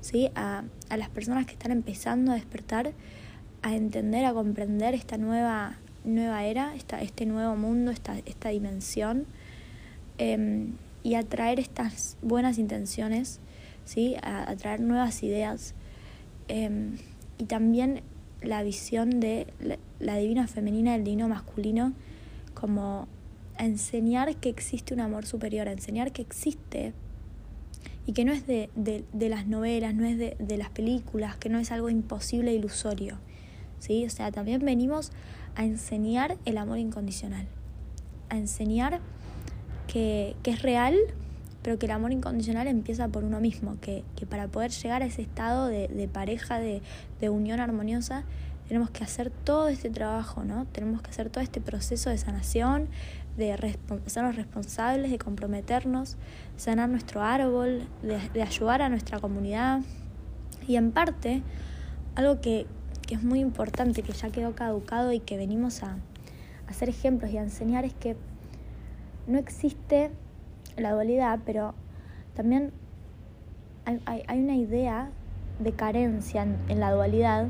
¿sí? 0.00 0.30
a, 0.36 0.62
a 0.88 0.96
las 0.96 1.08
personas 1.08 1.46
que 1.46 1.52
están 1.52 1.72
empezando 1.72 2.30
a 2.30 2.34
despertar, 2.36 2.92
a 3.62 3.74
entender, 3.74 4.24
a 4.24 4.32
comprender 4.32 4.94
esta 4.94 5.18
nueva, 5.18 5.78
nueva 6.04 6.44
era, 6.44 6.74
esta, 6.76 7.00
este 7.02 7.26
nuevo 7.26 7.56
mundo, 7.56 7.90
esta, 7.90 8.16
esta 8.26 8.50
dimensión. 8.50 9.26
Eh, 10.18 10.68
y 11.02 11.14
atraer 11.14 11.58
estas 11.60 12.16
buenas 12.22 12.58
intenciones, 12.58 13.40
¿sí? 13.84 14.16
a, 14.22 14.50
a 14.50 14.56
traer 14.56 14.80
nuevas 14.80 15.22
ideas 15.22 15.74
eh, 16.48 16.96
y 17.38 17.44
también 17.44 18.02
la 18.42 18.62
visión 18.62 19.20
de 19.20 19.46
la, 20.00 20.16
divina 20.16 20.46
femenina 20.46 20.92
y 20.92 20.94
el 20.96 21.04
divino 21.04 21.28
masculino 21.28 21.92
como 22.54 23.06
enseñar 23.58 24.36
que 24.36 24.48
existe 24.48 24.94
un 24.94 25.00
amor 25.00 25.26
superior, 25.26 25.68
enseñar 25.68 26.12
que 26.12 26.22
existe 26.22 26.92
y 28.06 28.12
que 28.12 28.24
no 28.24 28.32
es 28.32 28.46
de, 28.46 28.68
de, 28.74 29.04
de 29.12 29.28
las 29.28 29.46
novelas, 29.46 29.94
no 29.94 30.04
es 30.04 30.18
de, 30.18 30.36
de, 30.38 30.56
las 30.56 30.70
películas, 30.70 31.36
que 31.36 31.48
no 31.48 31.58
es 31.58 31.70
algo 31.70 31.88
imposible 31.88 32.50
e 32.50 32.54
ilusorio. 32.54 33.18
¿sí? 33.78 34.04
O 34.04 34.10
sea, 34.10 34.32
también 34.32 34.64
venimos 34.64 35.12
a 35.54 35.64
enseñar 35.64 36.36
el 36.44 36.58
amor 36.58 36.78
incondicional, 36.78 37.46
a 38.28 38.36
enseñar 38.36 39.00
que, 39.92 40.34
es 40.44 40.62
real, 40.62 40.96
pero 41.62 41.78
que 41.78 41.84
el 41.84 41.92
amor 41.92 42.12
incondicional 42.12 42.66
empieza 42.66 43.08
por 43.08 43.24
uno 43.24 43.40
mismo, 43.40 43.76
que, 43.80 44.04
para 44.28 44.48
poder 44.48 44.70
llegar 44.70 45.02
a 45.02 45.06
ese 45.06 45.20
estado 45.20 45.66
de, 45.66 46.08
pareja, 46.10 46.58
de, 46.58 46.80
unión 47.28 47.60
armoniosa, 47.60 48.24
tenemos 48.68 48.90
que 48.90 49.04
hacer 49.04 49.30
todo 49.30 49.68
este 49.68 49.90
trabajo, 49.90 50.44
¿no? 50.44 50.64
Tenemos 50.66 51.02
que 51.02 51.10
hacer 51.10 51.28
todo 51.28 51.44
este 51.44 51.60
proceso 51.60 52.08
de 52.08 52.16
sanación, 52.16 52.88
de 53.36 53.76
sernos 54.06 54.36
responsables, 54.36 55.10
de 55.10 55.18
comprometernos, 55.18 56.16
sanar 56.56 56.88
nuestro 56.88 57.22
árbol, 57.22 57.82
de, 58.02 58.42
ayudar 58.42 58.80
a 58.80 58.88
nuestra 58.88 59.18
comunidad. 59.18 59.82
Y 60.66 60.76
en 60.76 60.90
parte, 60.90 61.42
algo 62.14 62.40
que, 62.40 62.66
que 63.06 63.16
es 63.16 63.22
muy 63.22 63.40
importante, 63.40 64.02
que 64.02 64.12
ya 64.14 64.30
quedó 64.30 64.54
caducado 64.54 65.12
y 65.12 65.20
que 65.20 65.36
venimos 65.36 65.82
a, 65.82 65.96
a 66.66 66.70
hacer 66.70 66.88
ejemplos 66.88 67.30
y 67.30 67.36
a 67.36 67.42
enseñar, 67.42 67.84
es 67.84 67.92
que 67.92 68.16
no 69.26 69.38
existe 69.38 70.10
la 70.76 70.92
dualidad, 70.92 71.40
pero 71.44 71.74
también 72.34 72.72
hay, 73.84 74.22
hay, 74.26 74.40
una 74.40 74.56
idea 74.56 75.10
de 75.58 75.72
carencia 75.72 76.46
en, 76.68 76.80
la 76.80 76.92
dualidad, 76.92 77.46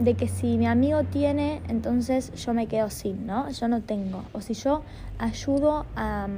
de 0.00 0.14
que 0.14 0.28
si 0.28 0.58
mi 0.58 0.66
amigo 0.66 1.04
tiene, 1.04 1.60
entonces 1.68 2.32
yo 2.34 2.54
me 2.54 2.66
quedo 2.66 2.90
sin, 2.90 3.26
¿no? 3.26 3.50
Yo 3.50 3.68
no 3.68 3.82
tengo. 3.82 4.24
O 4.32 4.40
si 4.40 4.54
yo 4.54 4.82
ayudo 5.18 5.86
a, 5.96 6.28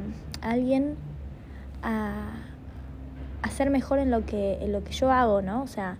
a 0.42 0.50
alguien 0.50 0.96
a, 1.82 2.32
a, 3.42 3.50
ser 3.50 3.70
mejor 3.70 3.98
en 3.98 4.10
lo, 4.10 4.26
que, 4.26 4.58
en 4.60 4.72
lo 4.72 4.82
que 4.82 4.92
yo 4.92 5.10
hago, 5.10 5.40
¿no? 5.40 5.62
O 5.62 5.66
sea, 5.66 5.98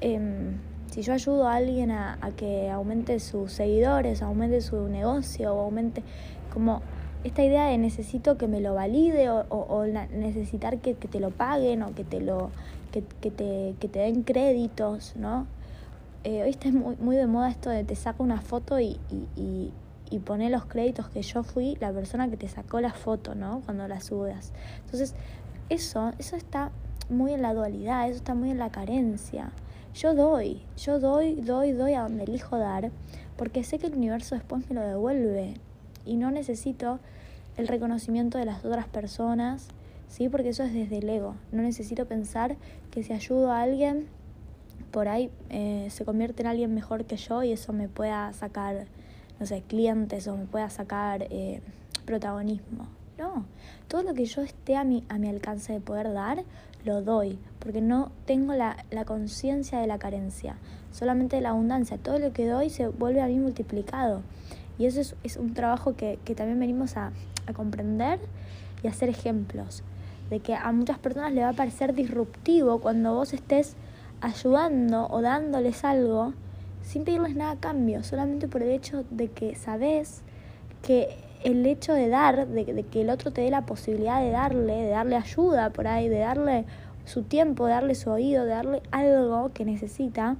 eh, 0.00 0.52
si 0.90 1.02
yo 1.02 1.14
ayudo 1.14 1.48
a 1.48 1.54
alguien 1.54 1.90
a, 1.90 2.18
a 2.20 2.30
que 2.32 2.70
aumente 2.70 3.18
sus 3.20 3.52
seguidores, 3.52 4.22
aumente 4.22 4.60
su 4.60 4.88
negocio, 4.88 5.54
o 5.54 5.60
aumente 5.60 6.02
como 6.52 6.82
esta 7.24 7.44
idea 7.44 7.66
de 7.66 7.78
necesito 7.78 8.36
que 8.36 8.48
me 8.48 8.60
lo 8.60 8.74
valide 8.74 9.30
o, 9.30 9.44
o, 9.48 9.86
necesitar 9.86 10.78
que, 10.78 10.94
que, 10.94 11.08
te 11.08 11.20
lo 11.20 11.30
paguen 11.30 11.82
o 11.82 11.94
que 11.94 12.04
te 12.04 12.20
lo 12.20 12.50
que, 12.90 13.02
que, 13.20 13.30
te, 13.30 13.74
que 13.80 13.88
te 13.88 14.00
den 14.00 14.22
créditos, 14.22 15.14
¿no? 15.16 15.46
Eh, 16.24 16.42
hoy 16.42 16.50
está 16.50 16.70
muy, 16.70 16.96
muy 16.96 17.16
de 17.16 17.26
moda 17.26 17.50
esto 17.50 17.70
de 17.70 17.84
te 17.84 17.96
saco 17.96 18.22
una 18.22 18.40
foto 18.40 18.78
y, 18.78 18.98
y, 19.10 19.28
y, 19.36 19.72
y 20.10 20.18
pone 20.18 20.50
los 20.50 20.66
créditos 20.66 21.08
que 21.08 21.22
yo 21.22 21.42
fui 21.42 21.76
la 21.80 21.92
persona 21.92 22.28
que 22.28 22.36
te 22.36 22.48
sacó 22.48 22.80
la 22.80 22.92
foto, 22.92 23.34
¿no? 23.34 23.62
Cuando 23.64 23.88
la 23.88 24.00
subas. 24.00 24.52
Entonces, 24.84 25.14
eso, 25.68 26.12
eso 26.18 26.36
está 26.36 26.70
muy 27.08 27.32
en 27.32 27.42
la 27.42 27.54
dualidad, 27.54 28.08
eso 28.08 28.16
está 28.16 28.34
muy 28.34 28.50
en 28.50 28.58
la 28.58 28.70
carencia. 28.70 29.52
Yo 29.94 30.14
doy, 30.14 30.62
yo 30.76 30.98
doy, 30.98 31.34
doy, 31.34 31.72
doy 31.72 31.94
a 31.94 32.02
donde 32.02 32.24
elijo 32.24 32.58
dar, 32.58 32.90
porque 33.36 33.64
sé 33.64 33.78
que 33.78 33.86
el 33.86 33.94
universo 33.94 34.34
después 34.34 34.68
me 34.68 34.74
lo 34.74 34.82
devuelve 34.82 35.54
y 36.04 36.16
no 36.16 36.30
necesito 36.30 36.98
el 37.56 37.68
reconocimiento 37.68 38.38
de 38.38 38.44
las 38.44 38.64
otras 38.64 38.86
personas, 38.86 39.68
¿sí? 40.08 40.28
Porque 40.28 40.50
eso 40.50 40.62
es 40.62 40.72
desde 40.72 40.98
el 40.98 41.08
ego. 41.08 41.34
No 41.52 41.62
necesito 41.62 42.06
pensar 42.06 42.56
que 42.90 43.02
si 43.02 43.12
ayudo 43.12 43.52
a 43.52 43.62
alguien, 43.62 44.06
por 44.90 45.08
ahí 45.08 45.30
eh, 45.50 45.88
se 45.90 46.04
convierte 46.04 46.42
en 46.42 46.48
alguien 46.48 46.74
mejor 46.74 47.04
que 47.04 47.16
yo 47.16 47.42
y 47.42 47.52
eso 47.52 47.72
me 47.72 47.88
pueda 47.88 48.32
sacar, 48.32 48.86
no 49.40 49.46
sé, 49.46 49.62
clientes 49.62 50.28
o 50.28 50.36
me 50.36 50.44
pueda 50.44 50.70
sacar 50.70 51.26
eh, 51.30 51.60
protagonismo. 52.04 52.86
No, 53.18 53.44
todo 53.88 54.02
lo 54.02 54.14
que 54.14 54.24
yo 54.24 54.42
esté 54.42 54.76
a 54.76 54.84
mi, 54.84 55.04
a 55.08 55.18
mi 55.18 55.28
alcance 55.28 55.72
de 55.72 55.80
poder 55.80 56.12
dar, 56.12 56.44
lo 56.84 57.02
doy, 57.02 57.38
porque 57.58 57.80
no 57.80 58.10
tengo 58.26 58.54
la, 58.54 58.84
la 58.90 59.04
conciencia 59.04 59.78
de 59.78 59.86
la 59.86 59.98
carencia, 59.98 60.56
solamente 60.90 61.36
de 61.36 61.42
la 61.42 61.50
abundancia. 61.50 61.98
Todo 61.98 62.18
lo 62.18 62.32
que 62.32 62.46
doy 62.46 62.70
se 62.70 62.88
vuelve 62.88 63.20
a 63.20 63.26
mí 63.26 63.38
multiplicado. 63.38 64.22
Y 64.78 64.86
eso 64.86 65.00
es, 65.00 65.14
es 65.22 65.36
un 65.36 65.54
trabajo 65.54 65.96
que, 65.96 66.18
que 66.24 66.34
también 66.34 66.58
venimos 66.58 66.96
a, 66.96 67.12
a 67.46 67.52
comprender 67.52 68.18
y 68.82 68.86
a 68.86 68.90
hacer 68.90 69.08
ejemplos. 69.08 69.82
De 70.30 70.40
que 70.40 70.54
a 70.54 70.72
muchas 70.72 70.98
personas 70.98 71.32
le 71.32 71.42
va 71.42 71.50
a 71.50 71.54
parecer 71.54 71.94
disruptivo 71.94 72.80
cuando 72.80 73.14
vos 73.14 73.32
estés 73.34 73.76
ayudando 74.20 75.08
o 75.10 75.20
dándoles 75.20 75.84
algo 75.84 76.32
sin 76.82 77.04
pedirles 77.04 77.36
nada 77.36 77.52
a 77.52 77.56
cambio, 77.56 78.02
solamente 78.02 78.48
por 78.48 78.62
el 78.62 78.70
hecho 78.70 79.04
de 79.10 79.28
que 79.28 79.54
sabes 79.54 80.22
que 80.82 81.16
el 81.44 81.64
hecho 81.66 81.92
de 81.92 82.08
dar, 82.08 82.46
de, 82.48 82.84
que 82.84 83.02
el 83.02 83.10
otro 83.10 83.32
te 83.32 83.40
dé 83.42 83.50
la 83.50 83.66
posibilidad 83.66 84.20
de 84.20 84.30
darle, 84.30 84.74
de 84.74 84.90
darle 84.90 85.16
ayuda 85.16 85.70
por 85.70 85.86
ahí, 85.86 86.08
de 86.08 86.18
darle 86.18 86.64
su 87.04 87.22
tiempo, 87.22 87.66
de 87.66 87.72
darle 87.72 87.94
su 87.94 88.10
oído, 88.10 88.44
de 88.44 88.50
darle 88.50 88.82
algo 88.90 89.50
que 89.52 89.64
necesita, 89.64 90.36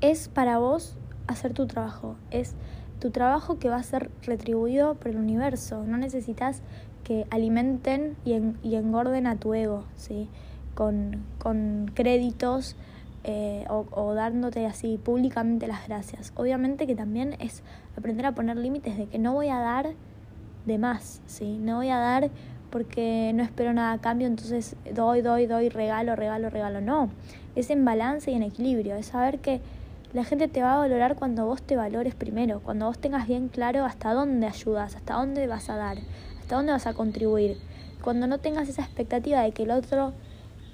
es 0.00 0.28
para 0.28 0.58
vos 0.58 0.96
hacer 1.26 1.52
tu 1.54 1.66
trabajo. 1.66 2.16
Es 2.30 2.54
tu 3.00 3.10
trabajo 3.10 3.58
que 3.58 3.68
va 3.68 3.76
a 3.76 3.82
ser 3.82 4.10
retribuido 4.22 4.94
por 4.94 5.08
el 5.08 5.16
universo. 5.16 5.84
No 5.84 5.96
necesitas 5.96 6.62
que 7.04 7.26
alimenten 7.30 8.16
y, 8.24 8.34
y 8.62 8.76
engorden 8.76 9.26
a 9.26 9.36
tu 9.36 9.54
ego, 9.54 9.84
¿sí? 9.96 10.28
Con, 10.74 11.24
con 11.38 11.90
créditos 11.94 12.76
eh, 13.24 13.64
o, 13.68 14.14
dándote 14.14 14.66
así 14.66 14.98
públicamente 14.98 15.68
las 15.68 15.86
gracias. 15.86 16.32
Obviamente 16.34 16.88
que 16.88 16.96
también 16.96 17.36
es 17.38 17.62
aprender 17.96 18.26
a 18.26 18.32
poner 18.32 18.56
límites 18.56 18.98
de 18.98 19.06
que 19.06 19.18
no 19.20 19.32
voy 19.32 19.48
a 19.48 19.58
dar 19.58 19.90
de 20.66 20.78
más, 20.78 21.20
¿sí? 21.26 21.56
No 21.58 21.76
voy 21.76 21.90
a 21.90 21.98
dar 21.98 22.30
porque 22.70 23.30
no 23.34 23.44
espero 23.44 23.72
nada 23.74 23.92
a 23.92 24.00
cambio, 24.00 24.26
entonces 24.26 24.74
doy, 24.92 25.20
doy, 25.20 25.46
doy, 25.46 25.68
regalo, 25.68 26.16
regalo, 26.16 26.50
regalo. 26.50 26.80
No, 26.80 27.10
es 27.54 27.70
en 27.70 27.84
balance 27.84 28.32
y 28.32 28.34
en 28.34 28.42
equilibrio, 28.42 28.96
es 28.96 29.06
saber 29.06 29.38
que 29.38 29.60
la 30.12 30.24
gente 30.24 30.46
te 30.46 30.62
va 30.62 30.74
a 30.74 30.78
valorar 30.78 31.16
cuando 31.16 31.46
vos 31.46 31.62
te 31.62 31.76
valores 31.76 32.14
primero, 32.14 32.60
cuando 32.60 32.86
vos 32.86 32.98
tengas 32.98 33.26
bien 33.26 33.48
claro 33.48 33.84
hasta 33.84 34.12
dónde 34.12 34.46
ayudas, 34.46 34.94
hasta 34.94 35.14
dónde 35.14 35.46
vas 35.46 35.70
a 35.70 35.76
dar, 35.76 35.98
hasta 36.38 36.56
dónde 36.56 36.72
vas 36.72 36.86
a 36.86 36.92
contribuir. 36.92 37.56
Cuando 38.02 38.26
no 38.26 38.38
tengas 38.38 38.68
esa 38.68 38.82
expectativa 38.82 39.40
de 39.40 39.52
que 39.52 39.62
el 39.62 39.70
otro 39.70 40.12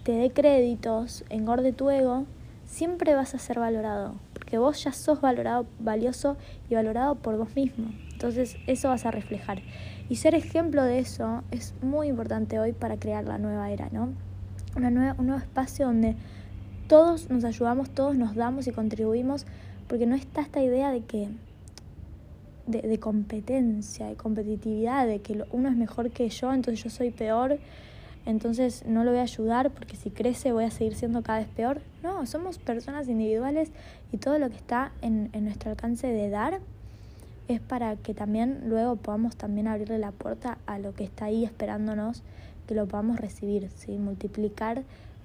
te 0.03 0.13
dé 0.13 0.31
créditos, 0.31 1.25
engorde 1.29 1.73
tu 1.73 1.89
ego, 1.91 2.25
siempre 2.67 3.15
vas 3.15 3.35
a 3.35 3.39
ser 3.39 3.61
valorado, 3.61 4.15
porque 4.33 4.59
vos 4.59 4.83
ya 4.83 4.93
sos 4.93 5.21
valorado, 5.21 5.67
valioso 5.79 6.37
y 6.69 6.75
valorado 6.75 7.15
por 7.15 7.37
vos 7.37 7.55
mismo. 7.55 7.93
Entonces 8.13 8.57
eso 8.67 8.89
vas 8.89 9.07
a 9.07 9.13
reflejar. 9.13 9.63
Y 10.09 10.17
ser 10.17 10.35
ejemplo 10.35 10.83
de 10.83 10.99
eso 10.99 11.45
es 11.53 11.75
muy 11.81 12.09
importante 12.09 12.59
hoy 12.59 12.73
para 12.73 12.97
crear 12.97 13.25
la 13.25 13.39
nueva 13.39 13.71
era, 13.71 13.89
¿no? 13.93 14.09
Una 14.77 14.91
nueva, 14.91 15.15
un 15.19 15.27
nuevo 15.27 15.41
espacio 15.41 15.87
donde 15.87 16.17
todos 16.89 17.31
nos 17.31 17.45
ayudamos, 17.45 17.91
todos 17.91 18.17
nos 18.17 18.35
damos 18.35 18.67
y 18.67 18.73
contribuimos, 18.73 19.47
porque 19.87 20.07
no 20.07 20.17
está 20.17 20.41
esta 20.41 20.63
idea 20.63 20.91
de 20.91 21.03
que 21.03 21.29
de, 22.67 22.83
de 22.83 22.99
competencia, 22.99 24.07
de 24.07 24.17
competitividad, 24.17 25.07
de 25.07 25.21
que 25.21 25.45
uno 25.53 25.69
es 25.69 25.77
mejor 25.77 26.11
que 26.11 26.29
yo, 26.29 26.53
entonces 26.53 26.83
yo 26.83 26.91
soy 26.91 27.11
peor 27.11 27.59
entonces 28.29 28.85
no 28.87 29.05
lo 29.05 29.13
voy 29.13 29.21
a 29.21 29.23
ayudar 29.23 29.71
porque 29.71 29.97
si 29.97 30.11
crece 30.11 30.53
voy 30.53 30.65
a 30.65 30.71
seguir 30.71 30.95
siendo 30.95 31.23
cada 31.23 31.39
vez 31.39 31.49
peor. 31.49 31.81
No, 32.03 32.27
somos 32.27 32.59
personas 32.59 33.09
individuales 33.09 33.71
y 34.13 34.19
todo 34.19 34.39
lo 34.39 34.51
que 34.51 34.57
está 34.57 34.93
en, 35.01 35.31
nuestro 35.45 35.71
alcance 35.71 36.09
de 36.09 36.29
dar 36.29 36.61
es 37.49 37.61
para 37.61 37.97
que 37.97 38.13
también 38.13 38.65
luego 38.67 38.97
podamos 38.97 39.37
también 39.37 39.67
abrirle 39.67 39.99
la 39.99 40.13
puerta 40.13 40.59
a 40.67 40.79
lo 40.79 40.93
que 40.93 41.05
está 41.05 41.25
ahí 41.25 41.47
esperándonos, 41.47 42.23
que 42.67 42.75
lo 42.75 42.87
podamos 42.87 43.19
recibir, 43.19 43.71
¿sí? 43.75 43.93
multiplicar 43.93 44.83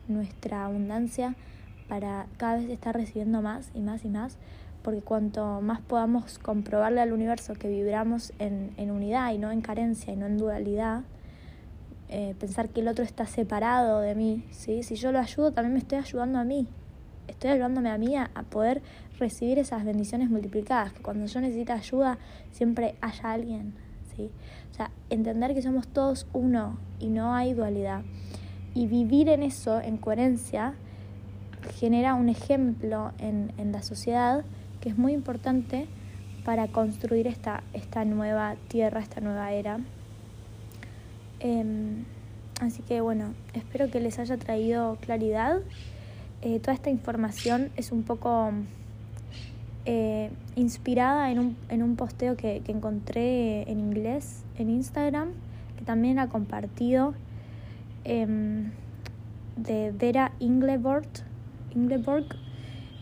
nuestra 0.07 0.63
abundancia 0.63 1.35
para 1.93 2.25
cada 2.37 2.55
vez 2.55 2.71
estar 2.71 2.95
recibiendo 2.95 3.43
más 3.43 3.69
y 3.75 3.81
más 3.81 4.03
y 4.03 4.09
más, 4.09 4.39
porque 4.81 5.01
cuanto 5.01 5.61
más 5.61 5.79
podamos 5.79 6.39
comprobarle 6.39 7.01
al 7.01 7.13
universo 7.13 7.53
que 7.53 7.69
vibramos 7.69 8.33
en, 8.39 8.73
en 8.77 8.89
unidad 8.89 9.31
y 9.31 9.37
no 9.37 9.51
en 9.51 9.61
carencia 9.61 10.11
y 10.11 10.15
no 10.15 10.25
en 10.25 10.39
dualidad, 10.39 11.03
eh, 12.09 12.33
pensar 12.39 12.69
que 12.69 12.81
el 12.81 12.87
otro 12.87 13.05
está 13.05 13.27
separado 13.27 13.99
de 13.99 14.15
mí, 14.15 14.43
¿sí? 14.49 14.81
Si 14.81 14.95
yo 14.95 15.11
lo 15.11 15.19
ayudo, 15.19 15.51
también 15.51 15.73
me 15.73 15.77
estoy 15.77 15.99
ayudando 15.99 16.39
a 16.39 16.43
mí. 16.43 16.65
Estoy 17.27 17.51
ayudándome 17.51 17.91
a 17.91 17.99
mí 17.99 18.17
a, 18.17 18.27
poder 18.49 18.81
recibir 19.19 19.59
esas 19.59 19.85
bendiciones 19.85 20.31
multiplicadas, 20.31 20.93
que 20.93 21.03
cuando 21.03 21.27
yo 21.27 21.41
necesito 21.41 21.73
ayuda 21.73 22.17
siempre 22.51 22.95
haya 23.01 23.33
alguien, 23.33 23.75
¿sí? 24.15 24.31
O 24.71 24.73
sea, 24.73 24.89
entender 25.11 25.53
que 25.53 25.61
somos 25.61 25.87
todos 25.87 26.25
uno 26.33 26.79
y 26.99 27.09
no 27.09 27.35
hay 27.35 27.53
dualidad. 27.53 28.01
Y 28.73 28.87
vivir 28.87 29.29
en 29.29 29.43
eso, 29.43 29.79
en 29.79 29.97
coherencia, 29.97 30.73
genera 31.63 32.15
un 32.15 32.29
ejemplo 32.29 33.11
en, 33.19 33.51
en 33.57 33.71
la 33.71 33.81
sociedad 33.83 34.43
que 34.81 34.89
es 34.89 34.97
muy 34.97 35.13
importante 35.13 35.87
para 36.43 36.67
construir 36.67 37.27
esta, 37.27 37.63
esta 37.73 38.05
nueva 38.05 38.55
tierra, 38.67 38.99
esta 38.99 39.21
nueva 39.21 39.51
era. 39.53 39.79
Em, 41.39 42.05
así 42.61 42.81
que 42.83 43.01
bueno, 43.01 43.33
espero 43.53 43.89
que 43.89 43.99
les 43.99 44.19
haya 44.19 44.37
traído 44.37 44.97
claridad. 44.97 45.59
Eh, 46.41 46.59
toda 46.59 46.73
esta 46.73 46.89
información 46.89 47.71
es 47.77 47.91
un 47.91 48.03
poco 48.03 48.51
eh, 49.85 50.31
inspirada 50.55 51.31
en 51.31 51.39
un, 51.39 51.57
en 51.69 51.83
un 51.83 51.95
posteo 51.95 52.35
que, 52.35 52.61
que, 52.65 52.71
encontré 52.71 53.69
en 53.71 53.79
inglés 53.79 54.43
en 54.57 54.69
Instagram, 54.69 55.29
que 55.77 55.85
también 55.85 56.19
ha 56.19 56.27
compartido 56.27 57.13
em, 58.03 58.71
de 59.55 59.91
Vera 59.91 60.33
Ingleborg. 60.39 61.07
Ingleborg. 61.75 62.25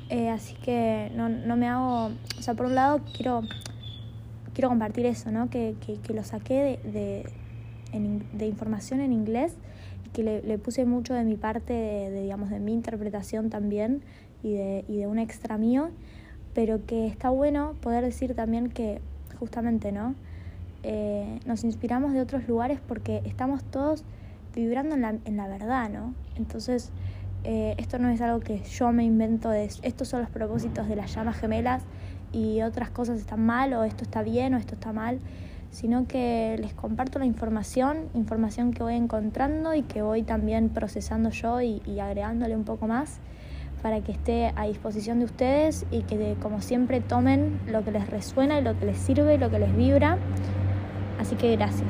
Eh, 0.10 0.30
así 0.30 0.56
que 0.56 1.12
no, 1.16 1.30
no, 1.30 1.56
me 1.56 1.68
hago, 1.68 2.12
o 2.38 2.42
sea, 2.42 2.54
por 2.54 2.66
un 2.66 2.76
lado 2.76 3.00
quiero, 3.16 3.44
quiero 4.54 4.70
compartir 4.70 5.06
eso, 5.06 5.32
¿no? 5.32 5.50
Que, 5.50 5.76
que, 5.86 5.96
que 6.00 6.14
lo 6.14 6.24
saqué 6.24 6.80
de 6.84 7.26
de 7.92 8.48
información 8.48 9.02
en 9.02 9.12
inglés 9.12 9.54
que 10.14 10.24
le, 10.24 10.58
puse 10.58 10.86
mucho 10.86 11.14
de 11.14 11.24
mi 11.24 11.36
parte, 11.36 11.74
de, 11.74 12.22
digamos, 12.22 12.50
de 12.50 12.60
mi 12.60 12.74
interpretación 12.74 13.50
también 13.50 14.02
y 14.44 14.54
de, 14.54 14.84
y 14.90 14.98
de 14.98 15.08
un 15.08 15.20
extra 15.20 15.58
mío, 15.58 15.90
pero 16.54 16.86
que 16.86 17.08
está 17.08 17.30
bueno 17.30 17.76
poder 17.82 18.04
decir 18.04 18.36
también 18.36 18.70
que 18.70 19.00
justamente, 19.40 19.94
¿no? 19.94 20.16
Eh, 20.84 21.40
nos 21.46 21.64
inspiramos 21.64 22.12
de 22.12 22.20
otros 22.20 22.46
lugares 22.48 22.80
porque 22.86 23.22
estamos 23.24 23.64
todos 23.64 24.04
vibrando 24.54 24.96
en 24.96 25.02
la, 25.02 25.16
en 25.24 25.38
la 25.38 25.48
verdad, 25.48 25.90
¿no? 25.90 26.14
Entonces, 26.36 26.92
eh, 27.44 27.76
esto 27.78 27.98
no 28.00 28.10
es 28.10 28.22
algo 28.22 28.40
que 28.40 28.62
yo 28.64 28.92
me 28.92 29.04
invento 29.04 29.52
estos 29.52 30.08
son 30.08 30.22
los 30.22 30.30
propósitos 30.30 30.88
de 30.88 30.96
las 30.96 31.14
llamas 31.14 31.38
gemelas 31.38 31.84
y 32.32 32.62
otras 32.62 32.90
cosas 32.90 33.20
están 33.20 33.46
mal 33.46 33.74
o 33.74 33.84
esto 33.84 34.04
está 34.04 34.24
bien 34.24 34.54
o 34.54 34.58
esto 34.58 34.76
está 34.76 34.94
mal 34.94 35.20
sino 35.72 36.06
que 36.06 36.58
les 36.60 36.74
comparto 36.74 37.18
la 37.18 37.26
información, 37.26 38.10
información 38.14 38.74
que 38.74 38.84
voy 38.84 38.96
encontrando 38.96 39.74
y 39.74 39.84
que 39.84 40.02
voy 40.02 40.22
también 40.24 40.70
procesando 40.70 41.30
yo 41.30 41.62
y, 41.62 41.82
agregándole 42.00 42.56
un 42.56 42.66
poco 42.66 42.88
más 42.88 43.20
para 43.82 44.02
que 44.02 44.12
esté 44.12 44.52
a 44.56 44.66
disposición 44.66 45.20
de 45.20 45.26
ustedes 45.26 45.86
y 45.90 46.04
que 46.04 46.36
como 46.42 46.62
siempre 46.62 47.02
tomen 47.02 47.60
lo 47.68 47.84
que 47.84 47.92
les 47.92 48.08
resuena 48.10 48.60
y 48.60 48.64
lo 48.64 48.78
que 48.78 48.86
les 48.86 48.98
sirve 48.98 49.36
y 49.36 49.38
lo 49.40 49.50
que 49.50 49.58
les 49.58 49.76
vibra. 49.76 50.18
Así 51.20 51.36
que 51.36 51.56
gracias. 51.56 51.90